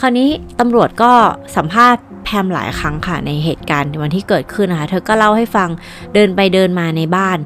[0.00, 1.12] คราวนี้ตำรวจก็
[1.56, 5.68] สัมภาษณ์แพมหลายครั้งค่ะในเหตุการณ์วันที่เกิดขึ้นนะคะ เธอก็เล่าให้ฟัง
[6.14, 7.38] เดินไปเดินมาในบ้าน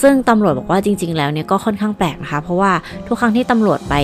[0.00, 2.72] ซึ่งตำรวจบอกว่าจริง ๆ แล้วเนี่ยก็ค่อนข้างแปลกนะคะ เพราะว่า
[3.06, 3.94] ทุกครั้งที่ตำรวจไป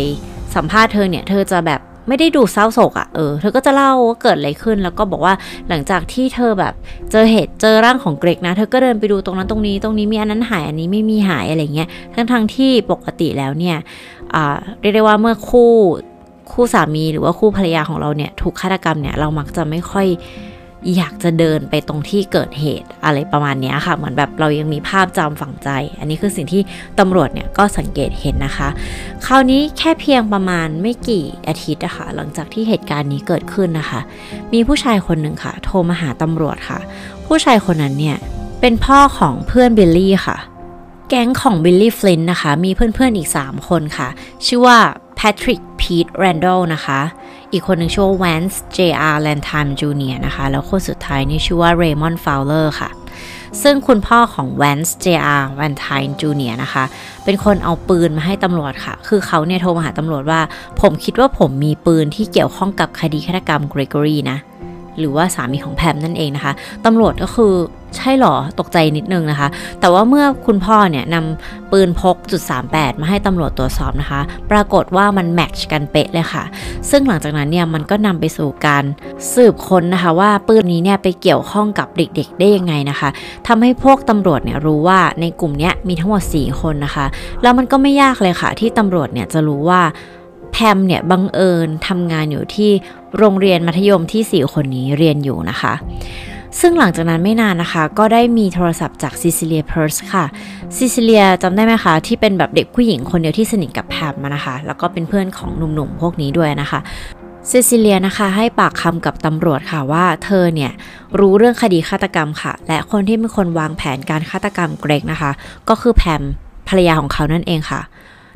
[0.57, 5.35] สัมภาษณ์เธอเนี่ยเธอจะแบบไม่ได้ดูเศร้าโศกอะ่ะ เออ เธอก็จะเล่าว่าเกิดอะไรขึ้น แล้วก็บอกว่า
[5.69, 6.75] หลังจากที่เธอแบบ
[7.11, 13.77] เจอเหตุเจอร่างของเกรกนะ เธอก็เดินไปดูตรงนั้นตรงนี้ ตรงนี้มีอันนั้นหาย อันนี้ไม่มีหายอะไรเงี้ย ทั้งทงที่ปกติแล้วเนี่ย
[14.35, 15.73] อ่าเรียกได้ว่าเมื่อคู่
[16.51, 20.09] คู่สามีหรือว่าคู่ภรรยาของเราเนี่ยถูกฆาตกรรมเนี่ยเรามักจะไม่ค่อย
[20.97, 26.63] อยากจะเดินไปตรงที่เกิดเหตุอะไรประมาณนี้ค่ะ เหมือนแบบเรายังมีภาพจำฝังใจ อันนี้คือสิ่งที่
[26.99, 28.69] ตำรวจเนี่ยก็สังเกตเห็นนะคะ
[29.27, 34.01] คราวนี้แค่เพียงประมาณไม่กี่อาทิตย์นะคะหลังจากที่เหตุการณ์นี้เกิดขึ้นนะคะ
[34.53, 36.79] มีผู้ชายคนหนึ่งค่ะ โทรมาหาตำรวจค่ะ
[37.27, 38.17] ผู้ชายคนนั้นเนี่ย
[38.61, 40.37] เป็นพ่อของเพื่อนบิลลี่ค่ะ
[41.09, 44.09] แก๊งของบิลลี่ฟลินนะคะ มีเพื่อนๆอีก 3 คนค่ะ
[44.47, 44.79] ชื่อว่า
[45.41, 47.01] แพทริกพีทแรนดอลนะคะ
[47.53, 52.91] อีกคนหนึ่งชื่อว่าแวนซ์เจอาร์ลาทามจูเนียร์นะคะ แล้วคนสุดท้ายนี่ชื่อว่าเรย์มอนด์ฟาวเลอร์ค่ะ
[53.63, 56.85] ซึ่งคุณพ่อของแวนส์เจอาร์แวนทายจูเนียนะคะ
[57.25, 60.41] เป็นคนเอาปืนมาให้ตำรวจค่ะ คือเขาเนี่ยโทรมาหาตำรวจว่า
[60.81, 64.39] ผมคิดว่าผมมีปืนที่เกี่ยวข้องกับคดีฆาตกรรมเกรกอรีนะ
[64.99, 66.53] หรือว่าสามีของแพมนั่นเองนะคะ
[66.85, 67.55] ตำรวจก็คือ
[67.97, 69.49] ใช่หรอตกใจนิดนึงนะคะ
[69.81, 76.45] แต่ว่าเมื่อคุณพ่อเนี่ยนำปืนพกจุด38 มาให้ตำรวจตรวจสอบนะคะ ปรากฏว่ามันแมทช์กันเป๊ะเลยค่ะ
[76.91, 78.85] ซึ่งหลังจากนั้นเนี่ยมันก็นำไปสู่การ
[79.35, 83.09] สืบค้นนะคะ ว่าปืนนี้เนี่ยไปเกี่ยวข้องกับเด็กๆได้ยังไงนะคะ
[83.47, 87.07] ทำให้พวกตำรวจเนี่ยรู้ว่าในกลุ่มเนี้ยมีทั้งหมด 4 คนนะคะ
[87.43, 89.83] แล้วมันก็ไม่ยากเลยค่ะ ที่ตำรวจเนี่ยจะรู้ว่า
[90.55, 92.71] แพมเนี่ยบังเอิญทำงานอยู่ที่
[93.19, 95.75] โรงเรียนมัธยมที่ 4 คนนี้เรียนอยู่นะคะ
[96.61, 100.25] ซึ่งหลังจากนั้นไม่นานนะคะ ก็ได้มีโทรศัพท์จากซิซิเลียเพียร์สค่ะ
[100.77, 106.81] ซิซิเลียจำได้ไหมคะที่เป็นแบบเด็กผู้หญิงคนเดียวที่สนิทกับแพมนะคะ แล้วก็เป็นเพื่อนของหนุ่มๆพวกนี้ด้วยนะคะ
[107.51, 110.73] ซิซิเลียนะคะให้ปากคำกับตำรวจค่ะว่าเธอเนี่ย
[111.19, 115.31] รู้เรื่องคดีฆาตกรรมค่ะ และคนที่เป็นคนวางแผนการฆาตกรรมเกรกนะคะ
[115.69, 116.23] ก็คือแพม
[116.69, 117.81] ภรรยาของเขานั่นเองค่ะ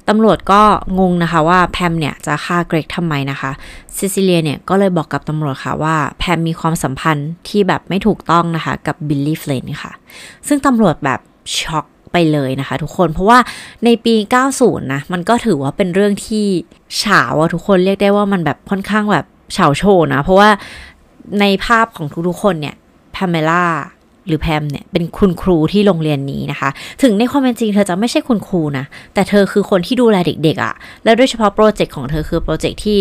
[0.08, 0.62] ตำรวจก็
[0.98, 3.50] งงนะคะว่าแพมเนี่ยจะฆ่าเกรกทำไมนะคะ
[3.96, 9.92] ซิซิเลียเนี่ยก็เลยบอกกับตำรวจค่ะว่าแพมมีความสัมพันธ์ที่แบบไม่ถูกต้องนะคะกับบิลลี่ฟลินค่ะ
[10.48, 11.20] ซึ่งตำรวจแบบ
[11.58, 13.38] ช็อกไปเลยนะคะทุกคนเพราะว่า
[13.84, 14.14] ในปี
[14.52, 16.46] 90 นะ มันก็ถือว่าเป็นเรื่องที่
[16.98, 20.48] ฉาวอะทุกคนเรียกได้ว่ามันแบบค่อนข้างแบบฉาวโฉ่นะ เพราะว่า
[21.40, 22.74] ในภาพของทุกๆคนเนี่ย
[23.12, 23.64] พาเมล่า
[24.28, 26.70] หรือแพมเนี่ยเป็นคุณครูที่โรงเรียนนี้นะคะ
[27.02, 32.98] ถึงในความเป็นจริงเธอจะไม่ใช่คุณครูนะ แต่เธอคือคนที่ดูแลเด็กๆอะค่ะ แล้วโดยเฉพาะโปรเจกต์ของเธอคือโปรเจกต์ที่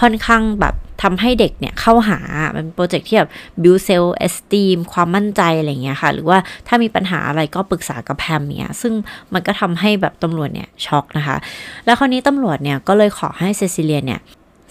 [0.00, 2.18] ค่อนข้างแบบทำให้เด็กเนี่ยเข้าหา
[2.56, 3.30] มันโปรเจกต์ที่แบบ
[3.62, 8.92] build self esteem ความมั่นใจอะไรเงี้ยค่ะ หรือว่าถ้ามีปัญหาอะไรก็ปรึกษากับแพมเนี่ย ซึ่ง
[9.34, 11.36] มันก็ทำให้แบบตำรวจเนี่ยช็อกนะคะ
[11.84, 14.20] แล้วคราวนี้ตำรวจเนี่ยก็เลยขอให้เซซิเลียเนี่ย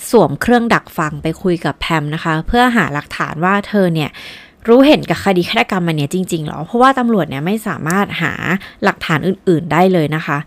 [0.10, 4.10] สวมเครื่องดักฟังไปคุยกับแพมนะคะ เพื่อหาหลักฐานว่าเธอเนี่ย
[4.68, 8.34] รู้เห็นกับคดีฆาตกรรมมันเนี่ยจริงๆหรอ เพราะว่าตำรวจเนี่ยไม่สามารถหา
[8.84, 10.38] หลักฐานอื่นๆได้เลยนะคะ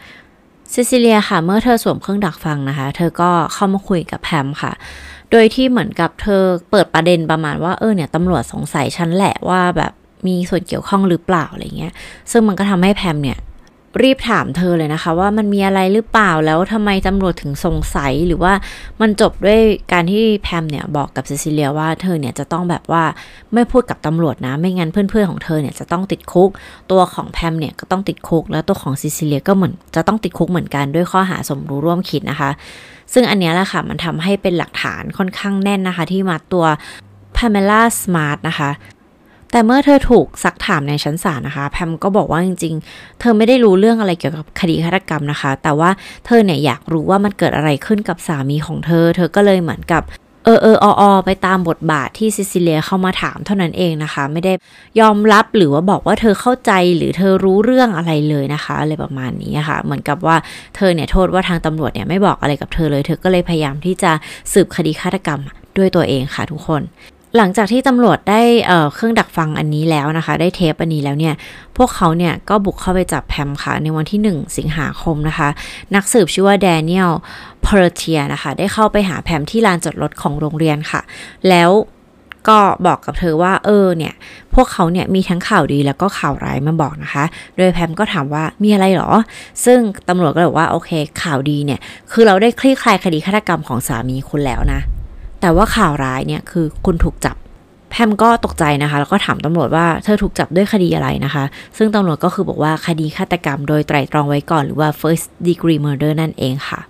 [0.72, 4.72] ซิซิเลียค่ะ เมื่อเธอสวมเครื่องดักฟังนะคะ เธอก็เข้ามาคุยกับแพมค่ะ
[5.30, 9.92] โดยที่เหมือนกับเธอเปิดประเด็นประมาณว่าเออเนี่ยตำรวจสงสัยฉันแหละว่าแบบ
[10.26, 11.92] มีส่วนเกี่ยวข้องหรือเปล่าอะไรเงี้ย
[12.30, 13.38] ซึ่งมันก็ทำให้แพมเนี่ย
[14.02, 18.52] รีบถามเธอเลยนะคะ ว่ามันมีอะไรหรือเปล่าแล้วทำไมตำรวจถึงสงสัยหรือว่า
[19.00, 19.60] มันจบด้วย
[19.92, 23.04] การที่แพมเนี่ยบอกกับซิซิเลียว่าเธอเนี่ยจะต้องแบบว่า
[23.54, 26.50] ไม่พูดกับตำรวจนะ ไม่งั้นเพื่อนๆของเธอเนี่ยจะต้องติดคุก
[26.90, 32.50] ตัวของแพมเนี่ยก็ต้องติดคุก แล้วตัวของซิซิเลียก็เหมือนจะต้องติดคุกเหมือนกันด้วยข้อหาสมรู้ร่วมคิดนะคะ
[33.12, 36.64] ซึ่งอันนี้แหละค่ะมันทำให้เป็นหลักฐานค่อนข้างแน่นนะคะ ที่มาตัว
[37.36, 38.70] พาเมล่าสมาร์ทนะคะ
[39.52, 45.90] แต่เมื่อเธอถูกซักถามในชั้นศาลนะคะ แพมก็บอกว่าจริง ๆ เธอไม่ได้รู้เรื่องอะไรเกี่ยวกับคดีฆาตกรรมนะคะ แต่ว่า
[46.26, 50.02] เธอเนี่ยอยากรู้ว่ามันเกิดอะไรขึ้นกับสามีของเธอ เธอก็เลยเหมือนกับ
[50.44, 54.52] เออเออออไปตามบทบาทที่ซิซิเลียเข้ามาถามเท่านั้นเองนะคะ ไม่ได้
[55.00, 60.36] ยอมรับหรือว่าบอกว่าเธอเข้าใจหรือเธอรู้เรื่องอะไรเลยนะคะอะไรประมาณนี้ค่ะ เหมือนกับว่า
[60.76, 64.12] เธอเนี่ยโทษว่าทางตำรวจเนี่ยไม่บอกอะไรกับเธอเลย เธอก็เลยพยายามที่จะ
[64.52, 65.40] สืบคดีฆาตกรรม
[65.78, 66.82] ด้วยตัวเองค่ะทุกคน
[67.36, 68.42] หลังจากที่ตำรวจได้
[68.94, 71.34] เครื่องดักฟังอันนี้แล้วนะคะ ได้เทปอันนี้แล้วเนี่ย
[71.76, 75.48] พวกเขาเนี่ยก็บุกเข้าไปจับแพมค่ะ ในวันที่ 1 สิงหาคมนะคะ
[75.94, 77.10] นักสืบชื่อว่าแดเนียล
[77.64, 81.00] พอร์เทียนะคะ ได้เข้าไปหาแพมที่ลานจอดรถของโรงเรียนค่ะ
[81.48, 81.70] แล้ว
[82.48, 84.14] ก็บอกกับเธอว่า เออเนี่ย
[84.54, 87.24] พวกเขาเนี่ยมีทั้งข่าวดีแล้วก็ข่าวร้ายมาบอกนะคะ
[87.56, 89.10] โดยแพมก็ถามว่ามีอะไรหรอ
[89.64, 90.90] ซึ่งตำรวจก็บอกว่าโอเค
[91.22, 91.80] ข่าวดีเนี่ย
[92.12, 94.80] คือเราได้คลี่คลายคดีฆาตกรรมของสามีคุณแล้วนะ
[95.40, 97.36] แต่ว่าข่าวร้ายเนี่ยคือคุณถูกจับ
[97.90, 101.44] แพมก็ตกใจนะคะ แล้วก็ถามตำรวจว่าเธอถูกจับด้วยคดีอะไรนะคะ
[101.76, 106.80] ซึ่งตำรวจก็คือบอกว่าคดีฆาตกรรมโดยไตร่ตรองไว้ก่อนหรือว่า first degree murder นั่นเองค่ะ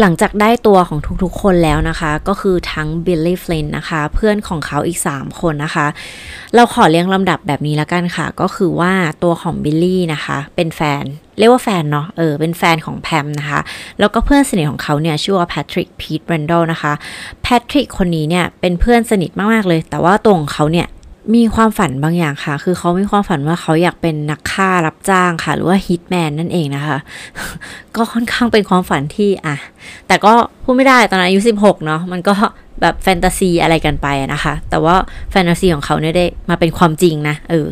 [0.00, 5.86] หลังจากได้ตัวของทุกๆคนแล้วนะคะ ก็คือทั้งบิลลี่ฟลินนะคะ เพื่อนของเขาอีก 3 คนนะคะ
[6.54, 11.04] เราขอเรียงลำดับแบบนี้แล้วกันค่ะ ก็คือว่าตัวของบิลลี่นะคะ เป็นแฟน
[11.38, 13.60] เรียกว่าแฟนเนาะเออเป็นแฟนของแพมนะคะ
[13.98, 16.92] แล้วก็เพื่อนสนิทของเขาเนี่ย ชื่อว่าแพทริกพีทแบรนดอลนะคะ
[17.42, 20.88] แพทริกคนนี้เนี่ย เป็นเพื่อนสนิทมากๆเลย แต่ว่าตัวของเขาเนี่ย
[21.34, 26.98] มีความฝันบางอย่างค่ะ คือเขามีความฝันว่าเขาอยากเป็นนักฆ่ารับจ้างค่ะ หรือว่า hitman นั่นเองนะคะ
[27.96, 29.56] ก็ค่อนข้างเป็นความฝันที่อะ
[30.08, 32.34] แต่ก็พูดไม่ได้ตอนนั้นอายุ16 เนาะ มันก็
[32.80, 34.94] แบบแฟนตาซีอะไรกันไปนะคะ แต่ว่า
[35.30, 37.66] แฟนตาซีของเขาเนี่ยได้มาเป็นความจริงนะ เออ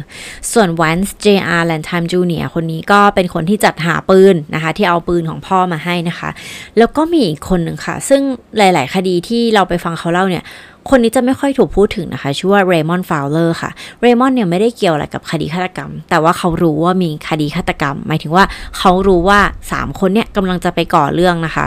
[0.52, 1.62] ส่วน Vance J.R.
[1.70, 2.46] Landtime Jr.
[2.54, 6.30] คนนี้ก็เป็นคนที่จัดหาปืนนะคะ ที่เอาปืนของพ่อมาให้นะคะ
[6.78, 8.20] แล้วก็มีอีกคนหนึ่งค่ะ ซึ่ง
[8.58, 10.44] หลาย ๆ คดีที่เราไปฟังเขาเล่าเนี่ย
[10.90, 13.70] คนนี้จะไม่ค่อยถูกพูดถึงนะคะ ชื่อว่าเรมอนฟาวเลอร์ค่ะ
[14.00, 18.44] เรมอนเนี่ยไม่ได้เกี่ยวอะไรกับคดีฆาตกรรม แต่ว่าเขารู้ว่ามีคดีฆาตกรรม หมายถึงว่า
[18.78, 19.40] เขารู้ว่า
[19.72, 21.66] 3 คนเนี่ยกำลังจะไปก่อเรื่องนะคะ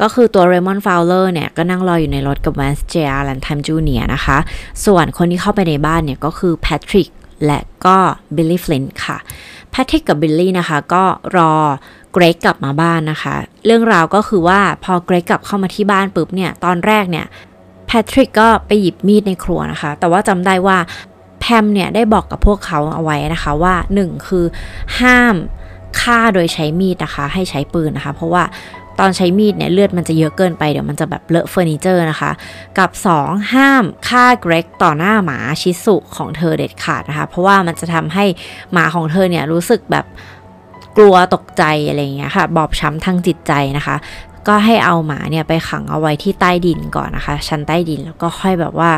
[0.00, 4.36] ก็คือตัวเรมอนฟาวเลอร์เนี่ย ก็นั่งรออยู่ในรถกับแวนส์เจอาร์แลนทัมจูเนียนะคะ
[4.84, 7.08] ส่วนคนที่เข้าไปในบ้านเนี่ย ก็คือแพทริก
[7.46, 7.96] และก็
[8.36, 9.18] บิลลี่ฟลินค่ะ
[9.70, 11.04] แพทริกกับบิลลี่นะคะ ก็
[11.36, 11.52] รอ
[12.12, 13.34] เกรกกลับมาบ้านนะคะ
[13.66, 17.26] เรื่องราวก็คือว่าพอเกรกกลับเข้ามาที่บ้านปุ๊บเนี่ย ตอนแรกเนี่ย แพ
[18.10, 20.78] ทริกก็ไปหยิบมีดในครัวนะคะ แต่ว่าจำได้ว่า
[21.40, 24.44] แพมเนี่ยได้บอกกับพวกเขาเอาไว้นะคะว่า 1 คือ
[25.00, 25.34] ห้าม
[26.00, 28.44] ฆ่าโดยใช้มีดนะคะ ให้ใช้ปืนนะคะ เพราะว่า
[29.00, 32.30] ตอนใช้มีดเนี่ยเลือดมันจะเยอะเกินไปเดี๋ยวมันจะแบบเลอะเฟอร์นิเจอร์นะคะ
[32.78, 38.24] กับ 2 ห้ามฆ่าเกรกต่อหน้าหมาชิสุของเธอเด็ดขาดนะคะ เพราะว่ามันจะทำให้
[38.72, 40.06] หมาของเธอเนี่ยรู้สึกแบบ
[40.98, 43.96] กลัวตกใจอะไรเงี้ยค่ะ บอบช้ำทางจิตใจนะคะ
[44.48, 48.90] ก็ให้เอาหมาเนี่ยไปขังเอาไว้ที่ใต้ดินก่อนนะคะ ชั้นใต้ดินแล้วก็ค่อยแบบว่า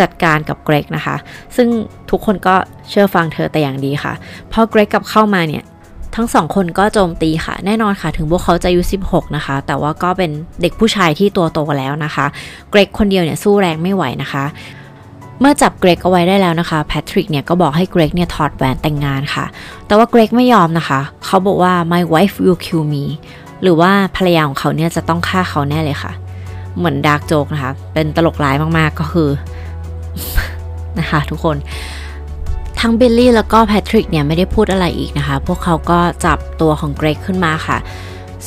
[0.00, 1.16] จัดการกับเกรกนะคะ
[1.56, 1.68] ซึ่ง
[2.10, 2.54] ทุกคนก็
[2.88, 4.12] เชื่อฟังเธอแต่อย่างดีค่ะ
[4.52, 5.64] พอเกรกกลับเข้ามาเนี่ย
[6.16, 10.30] ทั้งสองคนก็โจมตีค่ะ แน่นอนค่ะ ถึงพวกเขาจะอายุ 16 นะคะ แต่ว่าก็เป็น
[10.62, 12.26] เด็กผู้ชายที่ตัวโตแล้วนะคะ
[12.70, 14.44] เกรกคนเดียวเนี่ยสู้แรงไม่ไหวนะคะ
[15.40, 19.44] เมื่อจับเกรกเอาไว้ได้แล้วนะคะแพทริกเนี่ยก็บอกให้เกรกเนี่ยถอดแหวนแต่งงานค่ะ
[19.86, 23.04] แต่ว่าเกรกไม่ยอมนะคะ เขาบอกว่า my wife will kill me
[23.62, 26.12] หรือว่าภรรยาของเขาเนี่ยจะต้องฆ่าเขาแน่เลยค่ะ
[26.76, 29.28] เหมือน dark joke นะคะ เป็นตลกร้ายมากๆก็คือ
[30.98, 31.56] นะคะทุกคน
[32.80, 37.78] ทั้งบิลลี่แล้วก็แพทริกเนี่ยไม่ได้พูดอะไรอีกนะคะ พวกเขาก็จับตัวของเกรกขึ้นมาค่ะ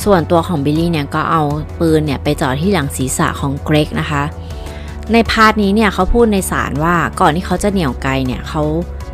[0.02, 1.42] ส่วนตัวของบิลลี่เนี่ยก็เอา
[1.78, 4.22] ปืนเนี่ยไปจ่อที่หลังศีรษะของเกรกนะคะ
[5.12, 8.62] ใน part นี้เนี่ยเขาพูดในศาลว่าก่อนที่เขาจะเหนี่ยวไกเนี่ยเขา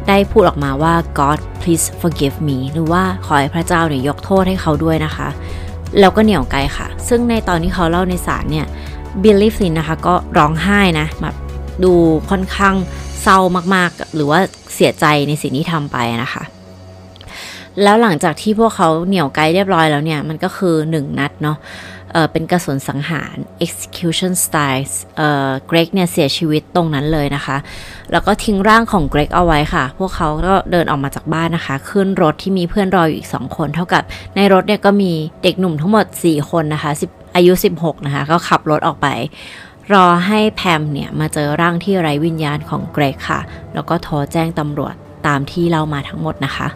[0.09, 5.29] ได้พูดออกมาว่า God please forgive me หรือว่าขอให้พระเจ้าเนี่ยยกโทษให้เขาด้วยนะคะ
[5.99, 8.67] แล้วก็เหนี่ยวไกลค่ะ ซึ่งในตอนที่เขาเล่าในศาลเนี่ย
[9.23, 11.35] บิลลี่ฟินนะคะก็ร้องไห้นะแบบ
[11.85, 11.93] ดู
[12.31, 12.75] ค่อนข้าง
[13.23, 13.39] เศร้า
[13.75, 14.41] มากๆ หรือว่า
[14.75, 16.43] เสียใจในสิ่งที่ทำไปนะคะ
[17.83, 21.57] แล้วหลังจากที่พวกเขาเหนี่ยวไกลเรียบร้อยแล้วเนี่ย มันก็คือหนึ่งนัดเนาะ
[22.33, 27.57] เป็นกระสุนสังหาร execution style เอ่อเกรกเนี่ยเสียชีวิตตรงนั้นเลยนะคะ
[28.13, 34.03] แล้วก็ทิ้งร่างของเกรกเอาไว้ค่ะ พวกเขาก็เดินออกมาจากบ้านนะคะ ขึ้นรถที่มีเพื่อนรออยู่อีก 2 คน เท่ากับ
[34.37, 36.91] ในรถเนี่ยก็มีเด็กหนุ่มทั้งหมด 4 คนนะคะ
[37.37, 39.07] อายุ 16 นะคะ ก็ขับรถออกไป
[39.93, 43.41] รอให้แพมเนี่ยมาเจอร่างที่ไร้วิญญาณของเกรกค่ะ
[43.75, 44.95] แล้วก็โทรแจ้งตำรวจ
[45.27, 46.69] ตามที่เรามาทั้งหมดนะคะ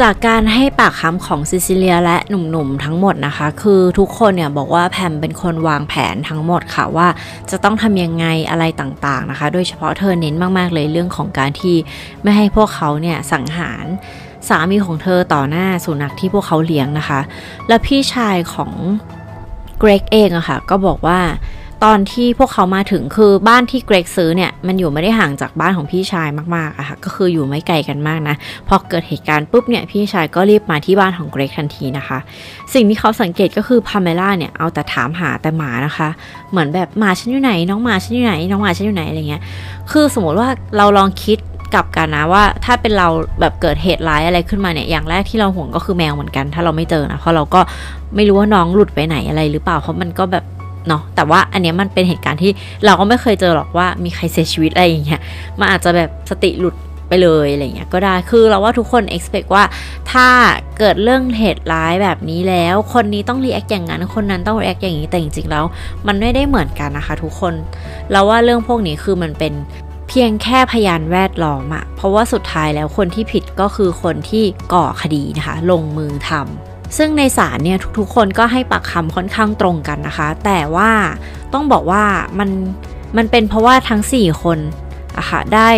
[0.00, 7.08] จากการให้ปากคำของซิซิเลียและหนุ่มๆทั้งหมดนะคะ คือทุกคนเนี่ยบอกว่าแพมเป็นคนวางแผนทั้งหมดค่ะว่า
[7.50, 11.76] จะต้องทำยังไงอะไรต่างๆนะคะ โดยเฉพาะเธอเน้นมากๆเลยเรื่องของการที่
[12.22, 13.84] ไม่ให้พวกเขาเนี่ยสังหาร
[14.48, 17.20] สามีของเธอต่อหน้าสุนัขที่พวกเขาเลี้ยงนะคะ
[17.68, 18.72] และพี่ชายของ
[19.78, 21.20] เกรกเองอะค่ะก็บอกว่า
[21.84, 28.36] ตอนที่พวกเขามาถึงคือบ้านที่เกรกซื้อเนี่ย มันอยู่ไม่ได้ห่างจากบ้านของพี่ชายมากๆอะค่ะก็คืออยู่ไม่ไกลกันมากนะ
[28.68, 32.18] พอเกิดเหตุการณ์ปุ๊บเนี่ยพี่ชายก็รีบมาที่บ้านของเกรกทันทีนะคะ
[32.74, 36.08] สิ่งที่เขาสังเกตก็คือพาเมล่าเนี่ยเอาแต่ถามหาแต่หมานะคะ
[36.50, 39.42] เหมือนแบบหมาฉันอยู่ไหน น้องหมาฉันอยู่ไหน น้องหมาฉันอยู่ไหนอะไรเงี้ย
[39.90, 41.38] คือสมมติว่าเราลองคิด
[41.74, 43.08] กลับกันนะว่าถ้าเป็นเรา
[43.40, 47.60] แบบเกิดเหตุร้ายอะไรขึ้นมาเนี่ยอย่างแรกที่เราห่วงก็คือแมวเหมือนกัน ถ้าเราไม่เจอนะเพราะเราก็
[48.16, 50.44] ไม่รู้ว่าน้องหลุดไปไหนอะไรหรือเปล่าเพราะมันก็แบบ
[50.88, 52.52] เนาะแต่ว่าอันเนี้ยมันเป็นเหตุการณ์ที่
[52.84, 55.20] เราก็ไม่เคยเจอหรอกว่ามีใครเสียชีวิตอะไรอย่างเงี้ย
[55.58, 56.74] มันอาจจะแบบสติหลุด
[57.08, 59.64] ไปเลยอะไรเงี้ยก็ได้คือเราว่าทุกคน expect ว่า
[60.12, 60.26] ถ้า
[60.78, 65.64] เกิดเรื่องเหตุร้ายแบบนี้แล้ว คนนี้ต้อง react อย่างนั้น คนนั้นต้อง react อย่างนี้แต่จริงๆแล้ว
[66.06, 67.54] มันไม่ได้เหมือนกันนะคะ ทุกคน
[68.10, 69.52] เราว่าเรื่องพวกนี้คือมันเป็น
[70.08, 80.90] เพียงแค่พยานแวดล้อมอะเพราะว่าสุดท้ายแล้วคนที่ผิดก็คือคนที่ก่อคดีนะคะ ลงมือทำ ซึ่งในศาลเนี่ยทุกๆ คนก็ให้ปากคำค่อนข้างตรงกันนะคะ แต่ว่า
[81.52, 82.04] ต้องบอกว่า
[82.38, 82.50] มัน
[83.16, 84.58] มันเป็นเพราะว่าทั้ง 4 คน
[85.18, 85.68] อะคะ่ะได้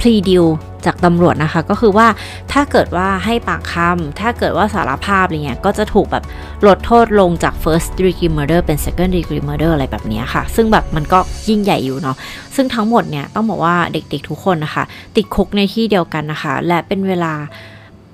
[0.00, 0.44] พลีดิว
[0.86, 2.08] จากตำรวจนะคะ ก็คือว่า
[2.52, 6.24] ถ้าเกิดว่าให้ปากคำถ้าเกิดว่าสารภาพอะไรเงี้ยก็จะถูกแบบ
[6.66, 12.16] ลดโทษลงจาก first degree murder เป็น second degree murder อะไรแบบนี้ค่ะ ซึ่งแบบมันก็ยิ่งใหญ่อยู่เนาะ
[12.56, 14.84] ซึ่งทั้งหมดเนี่ยต้องบอกว่าเด็กๆทุกคนนะคะ
[15.16, 17.32] ติดคุกในที่เดียวกันนะคะ และเป็นเวลา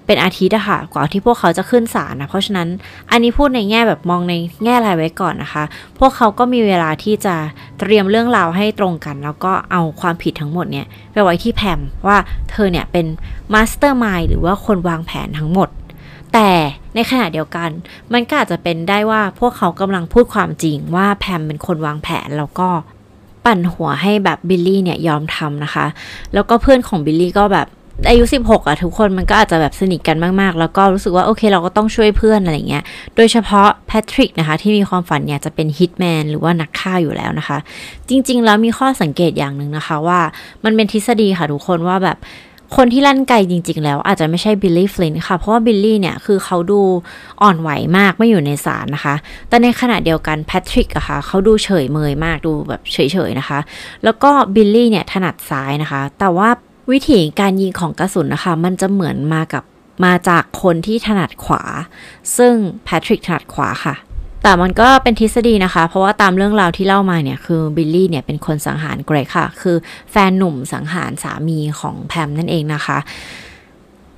[0.09, 2.68] เป็นอาทิตย์อะค่ะกว่าที่พวกเขาจะขึ้นศาลนะเพราะฉะนั้น
[3.11, 5.64] อันนี้พูดในแง่แบบมองในแง่อะไรไว้ก่อนนะคะ
[5.99, 7.35] พวกเขาก็มีเวลาที่จะ
[7.79, 12.16] เตรียมเรื่องราวให้ตรงกัน แล้วก็เอาความผิดทั้งหมดเนี่ยไปไว้ที่แพมว่า
[12.51, 13.07] เธอเนี่ยเป็น
[13.55, 15.68] mastermind หรือว่าคนวางแผนทั้งหมด
[16.33, 16.51] แต่
[16.94, 17.71] ในขณะเดียวกัน
[18.12, 22.68] มันก็อาจจะเป็นได้ว่าพวกเขากำลังพูดความจริงว่าแพมเป็นคนวางแผนแล้วก็
[23.44, 25.87] ปั่นหัวให้แบบบิลลี่เนี่ยยอมทำนะคะ
[26.35, 27.66] แล้วก็เพื่อนของบิลลี่ก็แบบ
[28.08, 32.84] อายุ 16อะทุกคนมันก็อาจจะแบบสนิทกันมากๆ แล้วก็รู้สึกว่าโอเคเราก็ต้องช่วยเพื่อนอะไรเงี้ย
[33.16, 37.58] โดยเฉพาะแพทริกนะคะ ที่มีความฝันอยากจะเป็น hitman หรือว่านักฆ่าอยู่แล้วนะคะ
[38.08, 40.20] จริง ๆ แล้วมีข้อสังเกตอย่างหนึ่งนะคะว่า
[40.64, 42.18] มันเป็นทฤษฎีค่ะทุกคนว่าแบบ
[42.76, 46.80] คนที่ลั่นไกจริง ๆ แล้วอาจจะไม่ใช่บิลลี่ฟลินค่ะ เพราะว่าบิลลี่เนี่ย คือเขาดู
[47.42, 49.14] อ่อนไหวมากเมื่ออยู่ในศาลนะคะ
[49.48, 53.58] แต่ในขณะเดียวกันแพทริกอะค่ะเขาดูเฉยเมยมากดูแบบเฉย ๆ นะคะ
[54.04, 56.48] แล้วก็บิลลี่เนี่ย ถนัดซ้ายนะคะ แต่ว่า
[56.90, 59.64] วิธีการยิงของกระสุนนะคะ มันจะเหมือนมากับ
[60.05, 61.62] มาจากคนที่ถนัดขวา
[62.37, 63.94] ซึ่งแพทริกถนัดขวาค่ะ
[64.42, 69.77] แต่มันก็เป็นทฤษฎีนะคะ เพราะว่าตามเรื่องราวที่เล่ามาเนี่ยคือบิลลี่เนี่ยเป็นคนสังหารเกรกค่ะ คือ
[70.11, 72.98] แฟนหนุ่มสังหารสามีของแพมนั่นเองนะคะ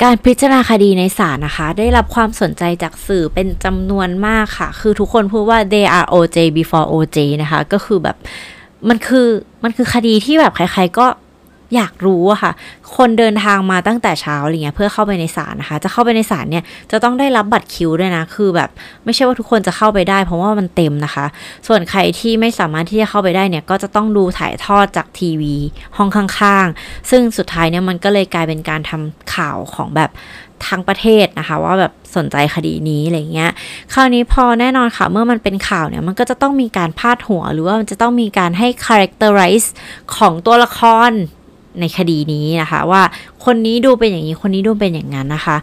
[0.02, 8.16] การพิจารณาคดีในศาลนะคะ ได้รับความสนใจจากสื่อเป็นจำนวนมากค่ะ คือทุกคนพูดว่า they are OJ before OJ นะคะ ก็คือแบบ
[8.88, 9.28] มันคือ
[9.64, 11.06] มันคือคดีที่แบบใครๆก็
[11.74, 12.52] อยากรู้อะค่ะ
[12.96, 18.70] คนเดินทางมาตั้งแต่เช้าอะไรเงี้ยเพื่อเข้าไปในศาลนะคะ จะเข้าไปในศาลเนี่ยจะต้องได้รับบัตรคิวด้วยนะ คือแบบ
[19.04, 21.26] ไม่ใช่ว่าทุกคนจะเข้าไปได้ เพราะว่ามันเต็มนะคะ
[21.68, 25.56] ส่วนใครที่ไม่สามารถที่จะเข้าไปได้เนี่ยก็จะต้องดูถ่ายทอดจากทีวี
[25.96, 30.10] ห้องข้างๆ ซึ่งสุดท้ายเนี่ยมันก็เลยกลายเป็นการทำข่าวของแบบ
[30.68, 33.50] ทั้งประเทศนะคะ ว่าแบบสนใจคดีนี้อะไรเงี้ย
[33.94, 39.68] คราวนี้พอแน่นอนค่ะ เมื่อมันเป็นข่าวเนี่ย มันก็จะต้องมีการพาดหัว หรือว่ามันจะต้องมีการให้ characterize
[40.16, 41.10] ของตัวละคร
[41.80, 43.02] ในคดีนี้นะคะ ว่า
[43.44, 45.56] คนนี้ดูเป็นอย่างนี้คนนี้ดูเป็นอย่างนั้นนะคะ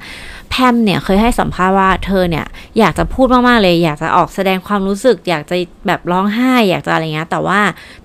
[0.50, 2.46] แพมเนี่ยเคยให้สัมภาษณ์ว่าเธอเนี่ย
[2.80, 5.56] อยากจะพูดมากๆเลย อยากจะออกแสดงความรู้สึก อยากจะ
[5.88, 7.60] แบบร้องไห้ อยากจะอะไรเงี้ยแต่ว่า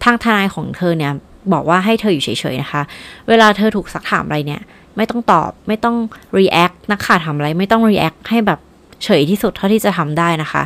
[0.05, 1.13] ทางทนายของเธอเนี่ย
[1.53, 2.83] บอกว่าให้เธออยู่เฉยๆนะคะ
[3.29, 4.63] เวลาเธอถูกสักถามอะไรเนี่ย
[4.97, 5.97] ไม่ต้องตอบไม่ต้อง
[6.39, 8.61] react นักข่าวทำอะไร ไม่ต้อง react ให้แบบ
[9.05, 10.63] เฉยที่สุดเท่าที่จะทำได้นะคะ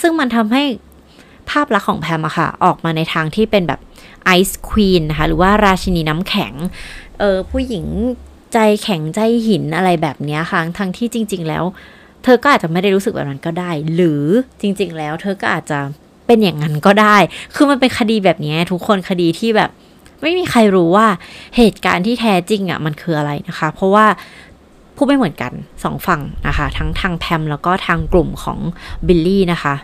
[0.00, 0.62] ซึ่งมันทำให้
[1.50, 3.80] ภาพลักษณ์ของแพมอะค่ะ ออกมาในทางที่เป็นแบบ
[4.24, 6.54] ไอซ์ควีนนะคะหรือว่าราชินีน้ำแข็ง
[7.18, 7.86] เออผู้หญิง
[8.52, 11.64] ใจแข็งใจหินอะไรแบบนี้ค่ะทั้งที่จริง ๆ แล้ว
[12.24, 14.24] เธอก็อาจจะไม่ได้รู้สึกแบบนั้นก็ได้ หรือ
[14.60, 15.78] จริง ๆ แล้ว เธอก็อาจจะ
[16.26, 17.16] เป็นอย่างนั้นก็ได้
[17.54, 19.70] คือมันเป็นคดีแบบนี้ทุกคนคดีที่แบบ
[20.22, 21.06] ไม่มีใครรู้ว่า
[21.56, 24.06] เหตุการณ์ที่แท้จริงอะ่ะมันคืออะไรนะคะ เพราะว่า
[24.96, 25.52] ผู้ไม่เหมือนกัน
[25.84, 28.58] สองฝั่งนะคะ ทั้งทางแพมแล้วก็ทางกลุ่มของ
[29.06, 29.74] บิลลี่นะคะ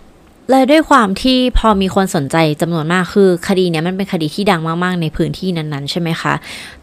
[0.51, 6.33] และด้วยความที่พอมีคนสนใจจำนวนมากคือคดีเนี้ยมันเป็นคดีที่ดังมากๆ ในพื้นที่นั้นๆ ใช่ไหมคะ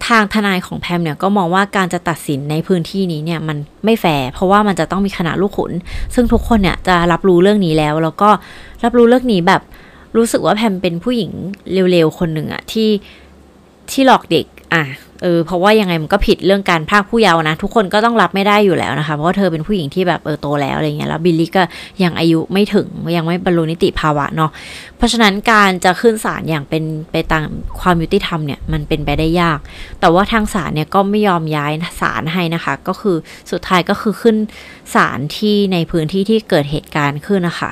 [0.07, 5.71] ทางทนายของแพมเนี่ยก็มองว่าการจะตัดสินในพื้นที่นี้เนี่ยมันไม่แฟร์เพราะว่ามันจะต้องมีคณะลูกขุน
[6.15, 8.29] ซึ่งทุกคนเนี่ยจะรับรู้เรื่องนี้แล้ว แล้วก็
[8.83, 9.61] รับรู้เรื่องนี้แบบ
[10.17, 11.31] รู้สึกว่าแพมเป็นผู้หญิง
[11.91, 12.89] เร็วๆคนหนึ่งอะที่
[13.91, 14.83] ที่หลอกเด็ก อะ
[15.23, 21.63] เออเพราะว่ายังไงมันก็ผิดเรื่องการพากผู้เยาว์นะ ทุกคนก็ต้องรับไม่ได้อยู่แล้วนะคะ เพราะว่าเธอเป็นผู้หญิงที่แบบเออโตแล้วอะไรเงี้ยแล้วบิลลี่ก็
[22.03, 24.51] ยังอายุไม่ถึงยังไม่บรรลุนิติภาวะเนาะ
[24.97, 27.47] เพราะฉะนั้นการจะขึ้นศาลอย่างเป็นไปตาม
[27.79, 29.59] ความยุติธรรมเนี่ยมันเป็นไปได้ยาก
[29.99, 33.17] แต่ว่าทางศาลเนี่ยก็ไม่ยอมย้ายศาลให้นะคะ ก็คือ
[33.51, 34.37] สุดท้ายก็คือขึ้น
[34.95, 37.71] ศาลที่ในพื้นที่ที่เกิดเหตุการณ์ขึ้นนะคะ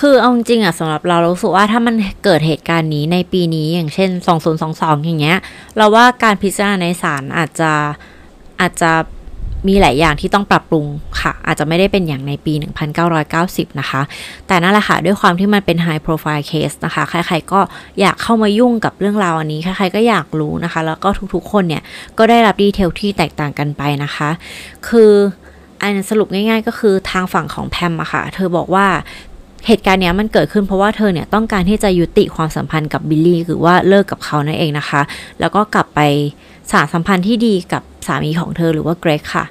[0.00, 4.10] คือเอาจริงอะสำหรับเราเราสึกว่าถ้ามันเกิดเหตุการณ์นี้ในปีนี้อย่างเช่น
[4.58, 5.38] 2022 อย่างเงี้ย
[5.76, 7.72] เราว่าการพิจารณาในศาลอาจจะ
[8.60, 8.92] อาจจะ
[9.68, 10.86] มีหลายอย่างที่ต้องปรับปรุง
[11.20, 12.54] ค่ะ อาจจะไม่ได้เป็นอย่างในปี
[13.16, 14.02] 1990 นะคะ
[14.46, 17.60] แต่นั่นแหละค่ะ ด้วยความที่มันเป็น high profile case นะคะ ใครๆก็
[18.00, 21.82] อยากเข้ามายุ่งกับเรื่องราวอันนี้ ใครๆก็อยากรู้นะคะ แล้วก็ทุกๆ คนเนี่ย
[22.18, 24.30] ก็ได้รับ detail ที่แตกต่างกันไปนะคะ
[24.88, 25.12] คือ
[25.80, 28.86] อันสรุปง่ายๆก็คือทางฝั่งของแพมอะค่ะ เธอบอกว่า
[29.66, 35.00] เหตุการณ์เนี้ยมันเกิดขึ้นเพราะว่าเธอเนี่ยต้องการที่จะยุติความสัมพันธ์กับบิลลี่หรือว่าเลิกกับเขานั่นเองนะคะ
[35.40, 36.00] แล้วก็กลับไป
[36.70, 39.44] สานสัมพันธ์ที่ดีกับสามีของเธอหรือว่าเกรกค่ะ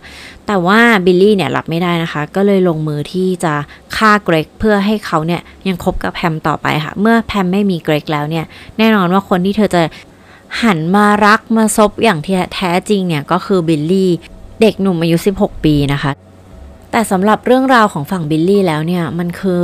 [0.47, 3.53] แต่ว่าบิลลี่เนี่ยรับไม่ได้นะคะ ก็เลยลงมือที่จะ
[3.95, 8.45] ฆ่าเกรกเพื่อให้เขาเนี่ยยังคบกับแพมต่อไปค่ะ เมื่อแพมไม่มีเกรกแล้วเนี่ย
[8.77, 9.81] แน่นอนว่าคนที่เธอจะ
[10.63, 12.19] หันมารักมาซบอย่าง
[12.55, 14.11] แท้จริงเนี่ยก็คือบิลลี่
[14.61, 16.11] เด็กหนุ่มอายุ 16 ปีนะคะ
[16.95, 19.63] แต่สำหรับเรื่องราวของฝั่งบิลลี่แล้วเนี่ยมันคือ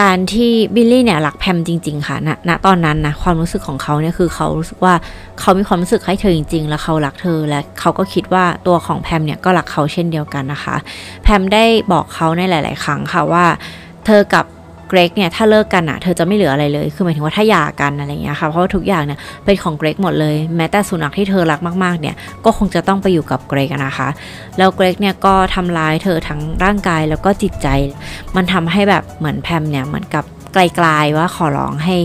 [0.00, 4.94] การที่บิลลี่เนี่ยรักแพมจริง ๆ ค่ะณณตอนนั้นนะความรู้สึกของเขาเนี่ยคือเขารู้สึกว่า
[5.40, 10.76] เขามีความรู้สึกให้เธอจริง ๆ แล้วเขารักเธอและเขาก็คิดว่าตัวของแพมเนี่ยก็รักเขาเช่นเดียวกันนะคะ
[11.22, 13.44] แพมได้บอกเขาในหลาย ๆ ครั้งค่ะว่า
[14.06, 14.44] เธอกับ
[14.88, 24.08] เกรกเนี่ยถ้าเลิกกันอะเธอจะไม่เหลืออะไรเลย คือหมายถึงว่าถ้าหย่ากันอะไรเงี้ยค่ะ เพราะว่าทุกอย่างเนี่ยเป็นของเกรกหมดเลย แม้แต่สุนัขที่เธอรักมากๆเนี่ย ก็คงจะต้องไปอยู่กับเกรกนะคะ
[24.58, 27.68] แล้วเกรกเนี่ยก็ทำร้ายเธอทั้งร่างกายแล้วก็จิตใจ
[28.36, 31.96] มันทำให้แบบเหมือนแพมเนี่ยเหมือนกับไกลๆว่าขอร้องให้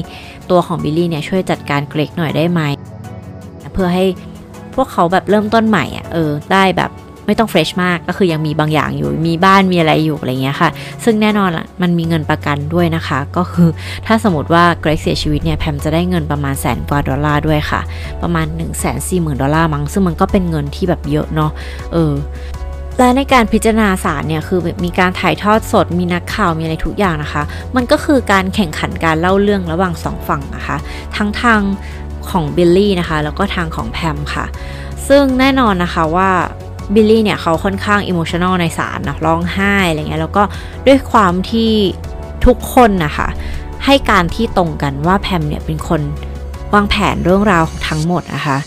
[0.50, 2.62] ตัวของบิลลี่เนี่ยช่วยจัดการเกรกหน่อยได้ไหม
[3.74, 4.06] เพื่อให้
[4.76, 6.92] พวกเขาแบบเริ่มต้นใหม่อะเออได้แบบ
[7.26, 10.70] ไม่ต้อง fresh มากก็คือยังมีบางอย่างอยู่ มีบ้านมีอะไรอยู่อะไรเงี้ยค่ะ
[11.04, 13.70] ซึ่งแน่นอนล่ะมันมีเงินประกันด้วยนะคะ ก็คือ
[14.06, 17.82] ถ้าสมมติว่าเกรกเสียชีวิตเนี่ยแพมจะได้เงินประมาณแสนกว่าดอลลาร์ด้วยค่ะ
[18.22, 21.52] ประมาณหนึ่งแสนสี่หมื่นดอลลาร์มั้งซึ่งมันก็เป็นเงินที่แบบเยอะเนาะ
[21.94, 22.14] เออ
[22.98, 27.44] และในการพิจารณาศาลเนี่ยคือมีการถ่ายทอดสดมีนักข่าวมีอะไรทุกอย่างนะคะ
[27.76, 30.78] มันก็คือการแข่งขันการเล่าเรื่องระหว่างสองฝั่งนะคะ
[31.18, 31.62] ทั้งทาง
[32.30, 34.46] ของบิลลี่นะคะ แล้วก็ทางของแพมค่ะ
[35.08, 36.30] ซึ่งแน่นอนนะคะว่า
[36.94, 40.44] บิลลี่เนี่ยเขาค่อนข้าง emotional ในศาลนะร้องไห้อะไรเงี้ยแล้วก็
[40.88, 41.72] ด้วยความที่
[42.46, 43.28] ทุกคนนะคะ
[43.86, 46.02] ให้การที่ตรงกันว่าแพมเนี่ยเป็นคน
[46.74, 48.58] วางแผนเรื่องราวทั้งหมดนะคะ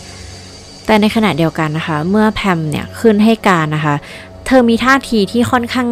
[0.86, 3.94] แต่ในขณะเดียวกันนะคะ เมื่อแพมเนี่ยขึ้นให้การนะคะ
[4.46, 5.88] เธอมีท่าทีที่ค่อนข้าง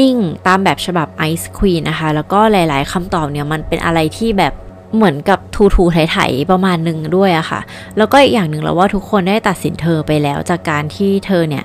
[0.00, 4.52] นิ่งตามแบบฉบับไอซ์ควีนนะคะ แล้วก็หลาย ๆคำตอบเนี่ยมันเป็นอะไรที่แบบ
[4.96, 7.60] เหมือนกับทูทูไถๆประมาณหนึ่งด้วยอะค่ะ
[7.98, 11.64] แล้วก็อีกอย่างหนึ่งแล้วว่าทุกคนได้ตัดสินเธอไปแล้ว จากการที่เธอเนี่ย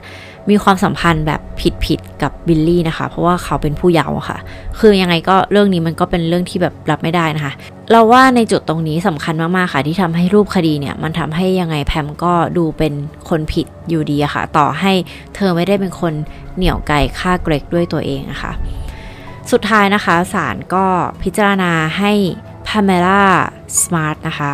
[0.50, 1.42] มีความสัมพันธ์แบบ
[1.86, 4.38] ผิดๆกับบิลลี่นะคะ เพราะว่าเขาเป็นผู้เยาว์ค่ะ
[4.80, 7.54] คือยังไงก็เรื่องนี้มันก็เป็นเรื่องที่แบบรับไม่ได้นะคะ
[7.92, 12.94] เราว่าในจุดตรงนี้สำคัญมากๆค่ะ ที่ทำให้รูปคดีเนี่ย มันทำให้ยังไงแพมก็ดูเป็น
[13.30, 14.92] คนผิดอยู่ดีอะค่ะ ต่อให้
[15.36, 16.14] เธอไม่ได้เป็นคน
[16.56, 18.52] เหนี่ยวไกฆ่าเกรกด้วยตัวเองอะค่ะ
[19.52, 20.86] สุดท้ายนะคะศาลก็
[21.24, 22.12] พิจารณาให้
[22.70, 23.22] พาเมล่า
[23.82, 24.52] สมาร์ทนะคะ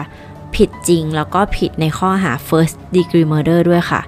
[0.55, 4.01] ผิดจริงแล้วก็ผิดในข้อหา first degree murder ด้วยค่ะ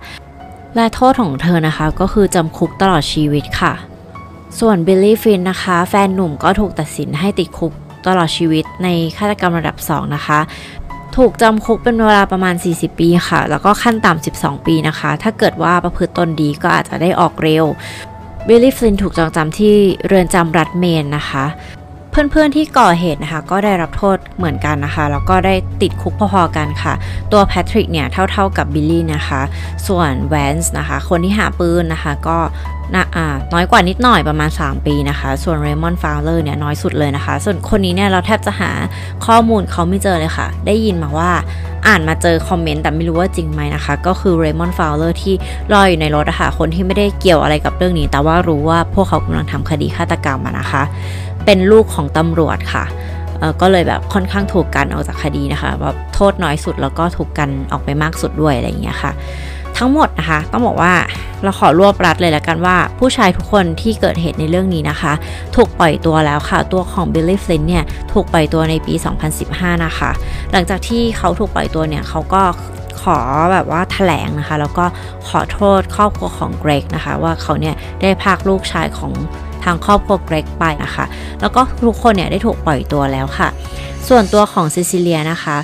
[0.76, 3.74] และโทษของเธอนะคะก็คือจำคุกตลอดชีวิตค่ะ
[4.60, 7.74] ส่วนบิลลี่ฟินนะคะ แฟนหนุ่มก็ถูกตัดสินให้ติดคุก
[8.08, 10.40] ตลอดชีวิตในฆาตกรรมระดับ 2 นะคะ
[11.16, 17.66] ถูกจำคุกเป็นเวลาประมาณ 40 ปีค่ะ แล้วก็ขั้นต่ำ 12 ปีนะคะ ถ้าเกิดว่าประพฤติตนดีก็อาจจะได้ออกเร็ว
[18.48, 19.74] บิลลี่ฟลินน์ถูกจองจำที่
[20.08, 21.46] เรือนจำรัฐเมนนะคะ
[22.18, 26.94] เพื่อนๆที่ก่อเหตุนะคะ ก็ได้รับโทษเหมือนกันนะคะ แล้วก็ได้ติดคุกพอๆกันค่ะ
[27.32, 29.42] ตัวแพทริกเนี่ยเท่าๆกับบิลลี่นะคะ
[29.88, 32.38] ส่วนแวนส์นะคะ คนที่หาปืนนะคะก็
[32.96, 38.72] นะอ่าน้อยกว่านิดหน่อยประมาณ 3 ปีนะคะ ส่วนเรมอนฟาวเลอร์เนี่ยน้อยสุดเลยนะคะ ส่วนคนนี้เนี่ยเราแทบจะหา
[39.26, 41.32] ข้อมูลเขาไม่เจอเลยค่ะ ได้ยินมาว่า
[41.88, 45.36] อ่านมาเจอคอมเมนต์แต่ไม่รู้ว่าจริงไหมนะคะ ก็คือเรมอนฟาวเลอร์ที่
[45.74, 50.84] ลอยอยู่ในรถอะค่ะคนที่ไม่ได้เกี่ยวอะไรกับเรื่องนี้ แต่ว่ารู้ว่าพวกเขากำลังทำคดีฆาตกรรมนะคะ
[51.48, 52.86] เป็นลูกของตำรวจค่ะ
[53.62, 59.12] ก็เลยแบบค่อนข้างถูกกันออกจากคดีนะคะแบบโทษน้อยสุดแล้วก็ถูกกันออกไปมากสุดด้วยอะไรอย่างเงี้ยค่ะ
[59.78, 60.94] ทั้งหมดนะคะต้องบอกว่า
[61.44, 65.14] เราขอรวบรัดเลยล้วกันว่า ผู้ชายทุกคนที่เกิดเหตุในเรื่องนี้นะคะ
[65.56, 67.84] ถูกปล่อยตัวแล้วค่ะ ตัวของบิลลี่ฟลินเนี่ย
[68.14, 68.94] ถูกปล่อยตัวในปี
[69.40, 70.12] 2015 นะคะ
[70.52, 72.44] หลังจากที่เขาถูกปล่อยตัวเนี่ยเขาก็
[73.02, 73.18] ขอ
[73.54, 74.86] แบบว่าแถลงนะคะ แล้วก็
[75.30, 79.12] ขอโทษครอบครัวของเกรกนะคะ ว่าเขาเนี่ยได้พากลูกชายของ
[79.64, 81.06] ทางครอบครัวเกรกไปนะคะ
[81.42, 83.48] แล้วก็ทุกคนเนี่ยได้ถูกปล่อยตัวแล้วค่ะ
[84.08, 85.58] ส่วนตัวของซิซิเลียนะคะ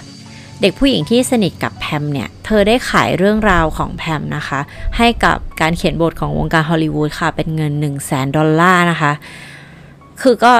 [0.61, 4.59] เด็กผู้หญิงที่สนิทกับแพมเนี่ย เธอได้ขายเรื่องราวของแพมนะคะ
[4.97, 9.11] ให้กับการเขียนบทของวงการฮอลลีวูดค่ะ เป็นเงิน 1 0 0 0 0แสนดอลลาร์นะคะ
[10.21, 10.53] คือก็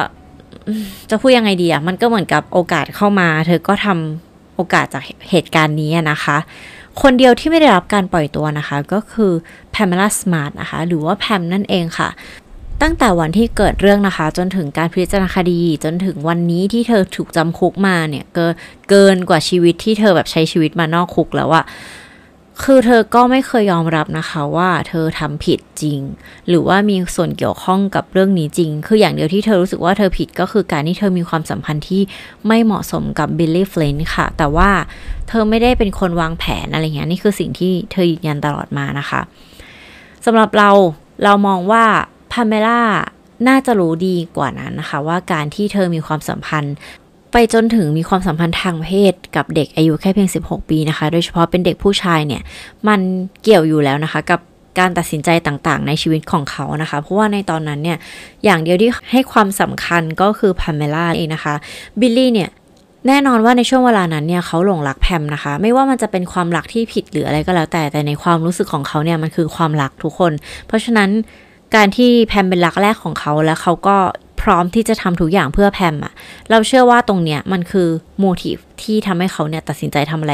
[1.10, 6.38] จะพูดยังไงดีอะมันก็เหมือนกับโอกาสเข้ามา เธอก็ทำโอกาสจากเหตุการณ์นี้นะคะ
[7.02, 9.32] คนเดียวที่ไม่ได้รับการปล่อยตัวนะคะ ก็คือ
[9.72, 12.10] พาเมล่าสมาร์ทนะคะ หรือว่าแพมนั่นเองค่ะ
[12.82, 18.54] ตั้งแต่วันที่เกิดเรื่องนะคะ จนถึงการพิจารณาคดีจนถึงวันนี้ที่เธอถูกจำคุกมาเนี่ยเกิน
[18.90, 21.66] เกินกว่าชีวิตที่เธอแบบใช้ชีวิตมานอกคุกแล้วอะ
[22.64, 26.00] คือเธอก็ไม่เคยยอมรับนะคะว่าเธอทำผิดจริง
[26.48, 32.02] หรือว่ามีส่วนเกี่ยวข้องกับเรื่องนี้จริง คืออย่างเดียวที่เธอรู้สึกว่าเธอผิดก็คือการที่เธอมีความสัมพันธ์ที่
[32.48, 34.70] ไม่เหมาะสมกับบิลลี่เฟลนค่ะ แต่ว่า
[35.28, 39.22] เธอไม่ได้เป็นคนวางแผนอะไรเงี้ยนี่คือสิ่งที่เธอยืนยันตลอดมานะคะ
[40.26, 40.70] สำหรับเรา
[41.24, 41.84] เรามองว่า
[42.34, 42.82] พาเมล่า
[43.48, 46.76] น่าจะรู้ดีกว่านั้นนะคะ ว่าการที่เธอมีความสัมพันธ์
[47.32, 52.42] ไปจนถึงมีความสัมพันธ์ทางเพศกับเด็กอายุแค่เพียง 16 ปีนะคะ โดยเฉพาะเป็นเด็กผู้ชายเนี่ย
[52.88, 53.00] มัน
[53.44, 54.40] เกี่ยวอยู่แล้วนะคะ กับ
[54.80, 57.98] การตัดสินใจต่างๆ ในชีวิตของเขานะคะ เพราะว่าในตอนนั้นเนี่ย
[58.44, 61.54] อย่างเดียวที่ให้ความสำคัญก็คือพาเมล่าเองนะคะ
[62.00, 62.50] บิลลี่เนี่ย
[63.08, 70.32] แน่นอนว่าในช่วงเวลานั้นเนี่ยเขาหลงรักแพมนะคะ ไม่ว่ามันจะเป็นความรักที่ผิดหรืออะไรก็แล้วแต่แต่ในความรู้สึกของเขาเนี่ยมันคือความรักทุกคน
[70.68, 71.10] เพราะฉะนั้น
[71.76, 73.98] การที่แพมเป็นรักแรกของเขาแล้วเขาก็
[74.42, 76.14] พร้อมที่จะทำทุกอย่างเพื่อแพมอะ
[76.50, 77.88] เราเชื่อว่าตรงเนี้ยมันคือ
[78.20, 80.34] motive ที่ทำให้เขาเนี่ยตัดสินใจทำอะไร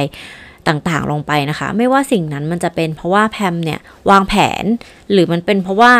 [0.67, 3.79] ต่างๆลงไปนะคะ ไม่ว่าสิ่งนั้นมันจะเป็นเพราะว่าแพมเนี่ย
[4.09, 4.63] วางแผน
[5.11, 5.93] หรือมันเป็นเพราะว่า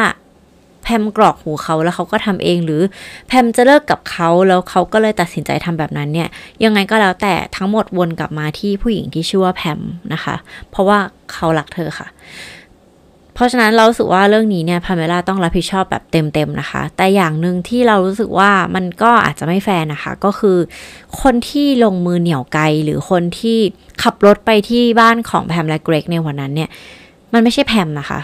[0.84, 2.82] แพมกรอกหูเขาแล้วเขาก็ทำเองหรือ
[3.28, 6.30] แพมจะเลิกกับเขาแล้วเขาก็เลยตัดสินใจทำแบบนั้นเนี่ย
[6.64, 9.80] ยังไงก็แล้วแต่ทั้งหมดวนกลับมาที่ผู้หญิงที่ชื่อว่าแพม
[10.14, 10.36] นะคะ
[10.70, 10.98] เพราะว่า
[11.34, 12.08] เขารักเธอค่ะ
[13.40, 20.58] เพราะฉะนั้นเรารู้สึกว่าเรื่องนี้เนี่ยพาเมล่าต้องรับผิดชอบแบบเต็มๆนะคะ แต่อย่างหนึ่งที่เรารู้สึกว่ามันก็อาจจะไม่แฟร์นะคะ ก็คือ
[21.22, 23.58] คนที่ลงมือเหนี่ยวไกลหรือคนที่
[24.04, 26.70] ขับรถไปที่บ้านของแพมและเกรกในวันนั้นเนี่ย
[27.34, 28.20] มันไม่ใช่แพมนะคะ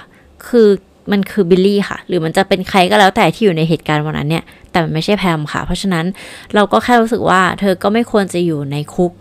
[0.48, 0.68] คือ
[1.12, 6.06] มันคือบิลลี่ค่ะ หรือมันจะเป็นใครก็แล้วแต่ที่อยู่ในเหตุการณ์วันนั้นเนี่ย แต่มันไม่ใช่แพมค่ะ เพราะฉะนั้น
[6.56, 9.12] เราก็แค่รู้สึกว่า เธอก็ไม่ควรจะอยู่ในคุก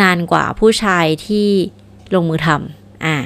[0.00, 1.48] นานกว่าผู้ชายที่
[2.14, 3.16] ลงมือทำอ่า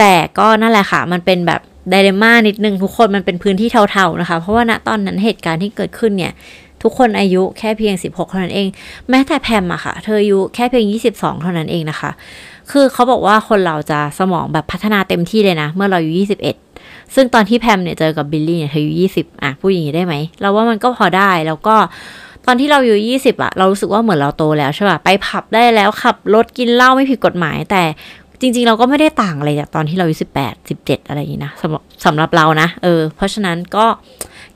[0.00, 6.32] แต่ก็นั่นแหละค่ะ มันเป็นแบบไดเรม่านิดนึงทุกคนมันเป็นพื้นที่เทาๆนะคะ เพราะว่าณตอนนั้นเหตุการณ์ที่เกิดขึ้นเนี่ย
[6.82, 8.68] ทุกคนอายุแค่เพียง 16 เท่านั้นเอง
[9.10, 12.10] แม้แต่แพมอะค่ะ เธออายุแค่เพียง 22 เท่านั้นเองนะคะ
[12.70, 16.12] คือเขาบอกว่าคนเราจะสมองแบบพัฒนาเต็มที่เลยนะ เมื่อเราอายุ
[16.66, 21.76] 21 ซึ่งตอนที่แพมเนี่ยเจอกับบิลลี่เนี่ยเธออายุ20 อะพูดอย่างนี้ได้ไหมเราว่ามันก็พอได้แล้วก็
[22.46, 27.82] ตอนที่เราอยู่ 20อะเรารู้สึกว่าเหมือนเราโตแล้วใช่ป่ะ ไปผับได้แล้วขับรถกินเหล้าไม่ผิดกฎหมาย แต่
[28.40, 33.86] จริง ๆ เราก็ไม่ได้ต่างอะไรจากตอนที่เราอายุ18 17อะไรอย่างนี้นะสำหรับสำหรับเรานะ เออ เพราะฉะนั้นก็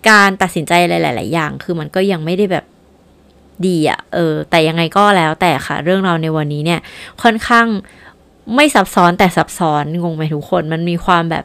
[0.09, 2.65] การตัดสินใจหลาย ๆ อย่าง คือมันก็ยังไม่ได้แบบ
[3.67, 6.81] ดีอะเออ แต่ยังไงก็แล้วแต่ค่ะ เรื่องเราในวันนี้เนี่ย
[7.23, 7.67] ค่อนข้าง
[8.55, 11.45] ไม่ซับซ้อนแต่ซับซ้อนงงไหมทุกคน มันมีความแบบ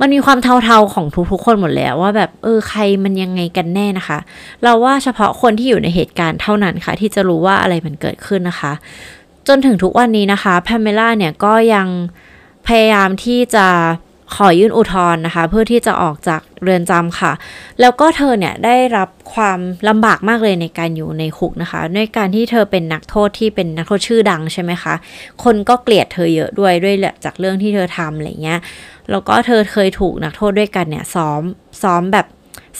[0.00, 4.18] มันมีความเทาๆของทุกๆคนหมดแล้วว่าแบบเออใครมันยังไงกันแน่นะคะ
[4.62, 8.72] เราว่าเฉพาะคนที่อยู่ในเหตุการณ์เท่านั้นค่ะ ที่จะรู้ว่าอะไรมันเกิดขึ้นนะคะ
[9.52, 11.88] จนถึงทุกวันนี้นะคะแพมเมล่าเนี่ยก็ยัง
[12.66, 13.66] พยายามที่จะ
[14.34, 17.32] ขอยื่นอุทธรณ์นะคะ เพื่อที่จะออกจากเรือนจำค่ะ
[17.80, 24.94] แล้วก็เธอเนี่ยได้รับความลำบากมากเลยในการอยู่ในคุกนะคะด้วยการที่เธอเป็นนักโทษที่เป็นนักโทษชื่อดังใช่ไหมคะ
[25.44, 26.94] คนก็เกลียดเธอเยอะด้วยด้วย
[27.24, 28.58] จากเรื่องที่เธอทำอะไรเงี้ย
[29.10, 31.42] แล้วก็เธอเคยถูกนักโทษด้วยกันเนี่ยซ้อม
[31.82, 32.26] ซ้อมแบบ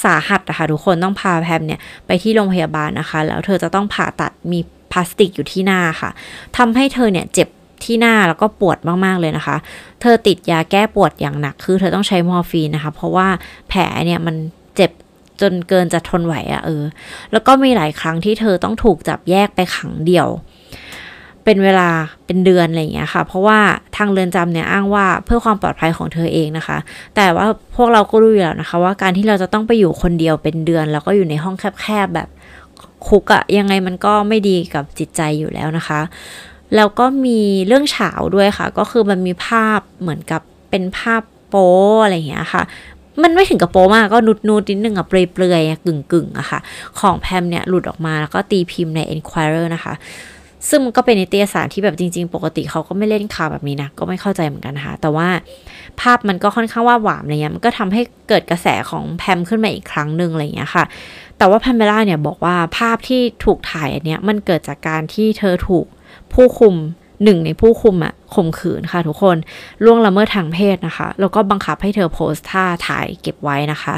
[0.04, 4.60] สาหัสนะคะทุกคนต้องพาแพมเนี่ยไปที่โรงพยาบาลนะคะ แล้วเธอจะต้องผ่าตัดมี
[4.92, 6.10] พลาสติกอยู่ที่หน้าค่ะ
[6.56, 7.48] ทำให้เธอเนี่ยเจ็บ
[7.84, 9.56] ที่หน้าแล้วก็ปวดมาก ๆ เลยนะคะ
[10.00, 13.28] เธอติดยาแก้ปวดอย่างหนัก คือเธอต้องใช้มอร์ฟีนนะคะ เพราะว่า
[13.68, 14.36] แผลเนี่ยมัน
[14.76, 14.90] เจ็บ
[15.40, 16.82] จนเกินจะทนไหวอะเออ
[17.32, 20.28] แล้วก็มีหลายครั้งที่เธอต้องถูกจับแยกไปขังเดี่ยว
[21.44, 21.88] เป็นเวลา
[22.26, 23.58] เป็นเดือนอะไรอย่างเงี้ยค่ะ เพราะว่า
[23.96, 26.78] ทางเรือนจำเนี่ยอ้างว่าเพื่อความปลอดภัยของเธอเองนะคะ
[27.16, 32.28] แต่ว่าพวกเราก็รู้อยู่แล้วนะคะ ว่าการที่เราจะต้องไปอยู่คนเดียวเป็นเดือน แล้วก็อยู่ในห้องแคบๆแบบ
[33.08, 36.00] คุกอะยังไงมันก็ไม่ดีกับจิตใจอยู่แล้วนะคะ
[36.76, 41.70] แล้วก็มีเรื่องเฉาด้วยค่ะ ก็คือมันมีภาพเหมือนกับเป็นภาพโป๊
[42.04, 42.62] อะไรอย่างเงี้ยค่ะ
[43.22, 46.58] มันไม่ถึงกับโป๊มากก็นุดนูดนิดนึงอะเปลือยๆกึ่งกึ่งอะค่ะ
[46.98, 49.94] ของแพมเนี่ยหลุดออกมาแล้วก็ตีพิมพ์ใน Enquirer นะคะ
[50.68, 55.28] ซึ่งมันก็เป็นนิตยสารที่แบบจริง ๆ ปกติเขาก็ไม่เล่นข่าวแบบนี้นะ ก็ไม่เข้าใจเหมือนกันนะคะ แต่ว่า
[56.00, 60.84] ภาพมันก็ค่อนข้างว่าหวามอะไรเงี้ยมันก็ทำให้เกิดกระแสของแพมขึ้นมาอีกครั้งหนึ่งอะไรเงี้ยค่ะ
[61.40, 65.86] แต่ว่าแพมเบล่าเนี่ยบอกว่าภาพที่ถูกถ่ายอันเนี้ยมันเกิดจากการที่เธอถูก
[66.32, 66.74] ผู้คุม
[67.24, 69.36] หนึ่งในผู้คุมอะข่มขืนค่ะทุกคน
[69.84, 73.94] ล่วงละเมิดทางเพศนะคะ แล้วก็บังคับให้เธอโพสท่าถ่ายเก็บไว้นะคะ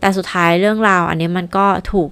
[0.00, 2.08] แต่สุดท้ายเรื่องราวอันนี้มันก็ถูก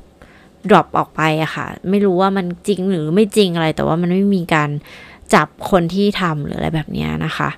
[0.68, 4.70] drop ออกไปอะค่ะ ไม่รู้ว่ามันจริงหรือไม่จริงอะไร แต่ว่ามันไม่มีการ
[5.34, 7.48] จับคนที่ทำหรืออะไรแบบเนี้ยนะคะ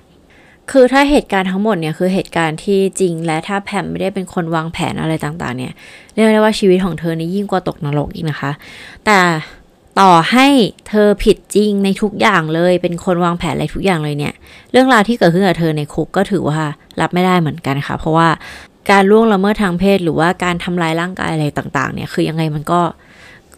[0.71, 5.73] คือถ้าเหตุการณ์ทั้งหมดเนี่ยคือเหตุการณ์ที่จริงและถ้าแพมไม่ได้เป็นคนวางแผนอะไรต่างๆ เนี่ย
[6.13, 8.51] เรียกได้ว่าชีวิตของเธอนี่ยิ่งกว่าตกนรกอีกนะคะ
[9.05, 9.19] แต่
[9.99, 10.47] ต่อให้
[10.89, 14.33] เธอผิดจริงในทุกอย่างเลยเป็นคนวางแผนอะไรทุกอย่างเลยเนี่ย
[14.71, 16.59] เรื่องราวที่เกิดขึ้นกับเธอในคุกก็ถือว่า
[17.01, 18.27] รับไม่ได้เหมือนกันค่ะ เพราะว่า
[18.91, 22.81] การล่วงละเมิดทางเพศหรือว่าการทำลายร่างกายอะไรต่างๆ เนี่ยคือยังไงมันก็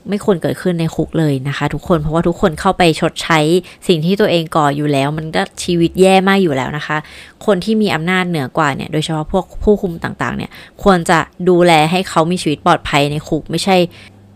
[0.09, 3.39] ไม่ควรเกิดขึ้นในคุกเลยนะคะ ทุกคนเพราะว่าทุกคนเข้าไปชดใช้
[3.87, 6.97] สิ่งที่ตัวเองก่ออยู่แล้ว มันก็ชีวิตแย่มากอยู่แล้วนะคะ
[7.45, 10.51] คนที่มีอำนาจเหนือกว่าเนี่ยโดยเฉพาะพวกผู้คุมต่างๆเนี่ย
[10.83, 13.77] ควรจะดูแลให้เขามีชีวิตปลอดภัยในคุก ไม่ใช่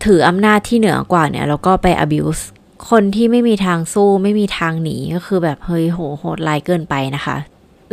[0.04, 2.42] ถืออำนาจที่เหนือกว่าเนี่ยแล้วก็ไป abuse
[2.90, 7.36] คนที่ไม่มีทางสู้ไม่มีทางหนีก็คือแบบเฮ้ยโหโหดร้ายเกินไปนะคะ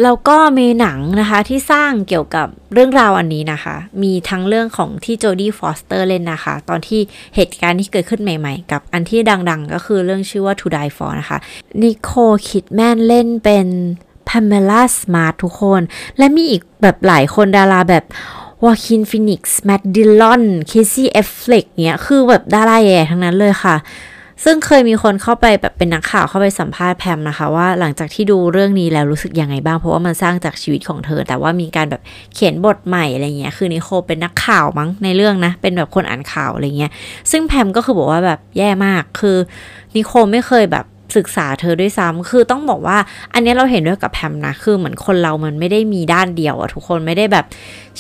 [0.03, 7.01] แล้วก็มีหนังนะคะที่สร้างเกี่ยวกับเรื่องราวอันนี้นะคะ มีทั้งเรื่องของที่โจดี้ฟอสเตอร์เล่นนะคะ ตอนที่
[7.35, 9.19] เหตุการณ์ที่เกิดขึ้นใหม่ๆ กับอันที่
[9.49, 11.37] ดังๆ ก็คือเรื่องชื่อว่า To Die For นะคะ
[11.81, 12.11] นิโคล
[12.47, 13.67] คิดแมนเล่นเป็น
[14.29, 15.81] พาเมล่าสมาร์ททุกคน
[16.17, 18.03] และมีอีกแบบหลายคนดาราแบบ
[18.65, 23.75] วาคินฟินิกซ์แมตต์ดิลลอนเคซี่แอฟเฟล็กเนี้ยคือแบบดาราใหญ่ทั้งนั้นเลยค่ะ
[24.43, 32.01] ซึ่งเคยมีคนเข้าไปแบบเป็นนักข่าวเข้าไปสัมภาษณ์แพมนะคะ ว่าหลังจากที่ดูเรื่องนี้แล้วรู้สึกยังไงบ้าง เพราะว่ามันสร้างจากชีวิตของเธอ แต่ว่ามีการแบบ
[32.33, 36.91] เขียนบทใหม่อะไรเงี้ยคือนิโคลเป็นนักข่าวมั้งในเรื่องนะ เป็นแบบคนอ่านข่าวอะไรเงี้ย
[37.31, 39.37] ซึ่งแพมก็คือบอกว่าแบบแย่มากคือ
[39.95, 40.85] นิโคไม่เคยแบบ
[41.17, 42.97] ศึกษาเธอด้วยซ้ำคือต้องบอกว่า
[43.33, 47.45] อันนี้เราเห็นด้วยกับแพมนะ คือเหมือนคนเรามันไม่ได้มีด้านเดียวอะทุกคนไม่ได้แบบ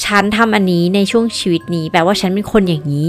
[0.05, 3.07] ฉันทำอันนี้ในช่วงชีวิตนี้ แปลว่าฉันเป็นคนอย่างนี้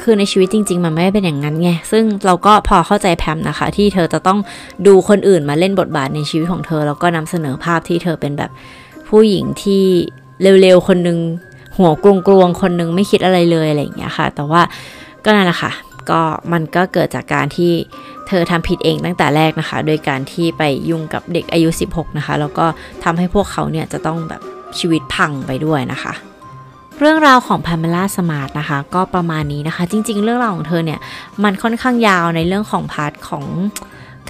[0.00, 4.38] คือในชีวิตจริง ๆ มันไม่ได้เป็นอย่างนั้นไง ซึ่งเราก็พอเข้าใจแพมนะคะ ที่เธอจะต้อง
[4.86, 8.50] ดูคนอื่นมาเล่นบทบาทในชีวิตของเธอ แล้วก็นำเสนอภาพที่เธอเป็นแบบ
[9.08, 9.84] ผู้หญิงที่
[10.60, 11.18] เร็วๆ คนนึง
[11.78, 11.90] หัว
[12.26, 14.62] กลวงๆ คนนึงไม่คิดอะไรเลยอะไรอย่างเงี้ยค่ะ แต่ว่า
[15.24, 15.72] ก็นั่นแหละค่ะ
[16.10, 16.20] ก็
[16.52, 17.72] มันก็เกิดจากการที่
[18.28, 22.66] เธอทำผิดเองตั้งแต่แรกนะคะ โดยการที่ไปยุ่งกับเด็กอายุ 16 นะคะ แล้วก็
[23.04, 24.42] ทำให้พวกเขาเนี่ยจะต้องแบบ
[24.78, 26.12] ชีวิตพังไปด้วยนะคะ
[27.02, 31.00] เรื่องราวของพาเมล่าสมาร์ทนะคะ ก็ประมาณนี้นะคะ จริง ๆ เรื่องราวของเธอเนี่ย
[31.44, 33.44] มันค่อนข้างยาวในเรื่องของ part ของ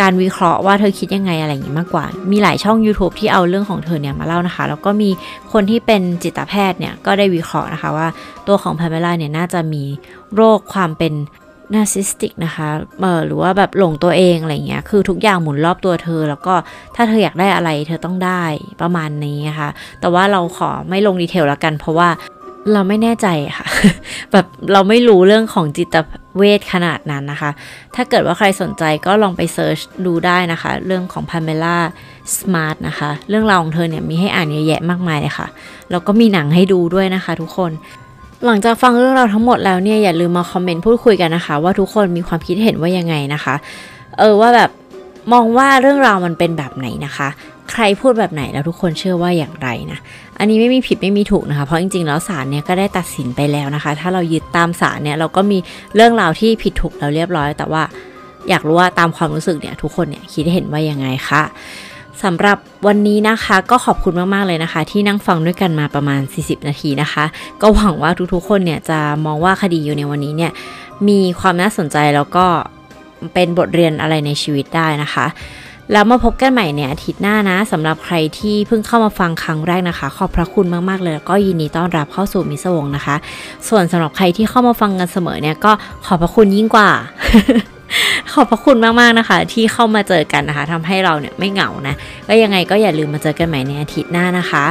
[0.00, 5.10] การวิเคราะห์ว่าเธอคิดยังไงอะไรอย่างนี้มากกว่า มีหลายช่อง YouTube ที่เอาเรื่องของเธอเนี่ยมาเล่านะคะ แล้วก็มี
[5.52, 8.08] คนที่เป็นจิตแพทย์เนี่ย ก็ได้วิเคราะห์นะคะว่า
[8.46, 9.82] ตัวของพาเมล่าเนี่ยน่าจะมี
[10.34, 11.12] โรคความเป็น
[11.74, 12.68] narcissistic นะคะ
[13.00, 16.54] เออหรือว่าแบบหลงตัวเองอะไรเงี้ย คือทุกอย่างหมุนรอบตัวเธอ แล้วก็
[16.96, 18.42] ถ้าเธออยากได้อะไรเธอต้องได้
[18.80, 19.68] ประมาณนี้นะคะ
[20.00, 22.08] แต่ว่าเราขอไม่ลง detail แล้วกัน เพราะว่า
[22.72, 23.26] เราไม่แน่ใจ
[23.58, 23.66] ค่ะ
[24.32, 25.96] แบบเราไม่รู้เรื่องของจิต
[26.38, 27.50] เวชขนาดนั้นนะคะ
[27.94, 31.76] ถ้าเกิดว่าใครสนใจก็ลองไป search ดูได้นะคะ เรื่องของพาเมล่า
[32.38, 35.46] สมาร์ทนะคะ เรื่องราวของเธอเนี่ยมีให้อ่านเยอะแยะมากมายเลยค่ะ
[35.90, 37.70] แล้วก็มีหนังให้ดูด้วยนะคะทุกคน
[38.46, 43.54] หลังจากฟังเรื่องราวทั้งหมดแล้วเนี่ยอย่าลืมมาคอมเมนต์พูดคุยกันนะคะ ว่าทุกคนมีความคิดเห็นว่ายังไงนะคะ
[44.18, 44.70] เออว่าแบบ
[45.32, 47.28] มองว่าเรื่องราวมันเป็นแบบไหนนะคะ
[47.72, 49.98] ใครพูดแบบไหนแล้วทุกคนเชื่อว่าอย่างไรนะ
[50.38, 55.58] อันนี้ไม่มีผิดไม่มีถูกนะคะ เพราะจริงๆ แล้วศาลเนี่ยก็ได้ตัดสินไปแล้วนะคะ ถ้าเรายึดตามศาลเนี่ยเราก็มี
[55.94, 57.82] เรื่องราวที่ผิดถูกแล้วเรียบร้อย แต่ว่า
[58.48, 61.42] อยากรู้ว่าตามความรู้สึกเนี่ยทุกคนเนี่ยคิดเห็นว่ายังไงคะ
[62.22, 67.24] สำหรับวันนี้นะคะก็ขอบคุณมาก ๆ เลยนะคะ ที่นั่งฟังด้วยกันมาประมาณ 40 นาทีนะคะ
[67.62, 70.52] ก็หวังว่าทุกๆ คนเนี่ยจะมองว่าคดีอยู่ในวันนี้เนี่ย
[71.08, 72.46] มีความน่าสนใจแล้วก็
[73.34, 75.26] เป็นบทเรียนอะไรในชีวิตได้นะคะ
[75.92, 83.16] แล้วมาพบกันใหม่ในอาทิตย์หน้านะสำหรับใครที่เพิ่งเข้ามาฟังครั้งแรกนะคะ ขอบพระคุณมากๆเลยแล้วก็ยินดีต้อนรับเข้าสู่มิสวงนะคะ
[83.68, 85.72] ส่วนสำหรับใครที่เข้ามาฟังกันเสมอเนี่ยก็
[86.06, 86.90] ขอบพระคุณยิ่งกว่า
[88.32, 91.94] ขอบพระคุณมากๆนะคะ ที่เข้ามาเจอกันนะคะทำให้เราเนี่ยไม่เหงานะ
[92.28, 94.64] ก็ยังไงก็อย่าลืมมาเจอกันใหม่ในอาทิตย์หน้านะคะ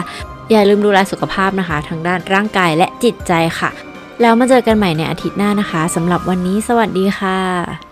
[0.52, 3.70] อย่าลืมดูแลสุขภาพนะคะทั้งด้านร่างกายและจิตใจค่ะ
[4.22, 7.89] แล้วมาเจอกันใหม่ในอาทิตย์หน้านะคะสำหรับวันนี้สวัสดีค่ะ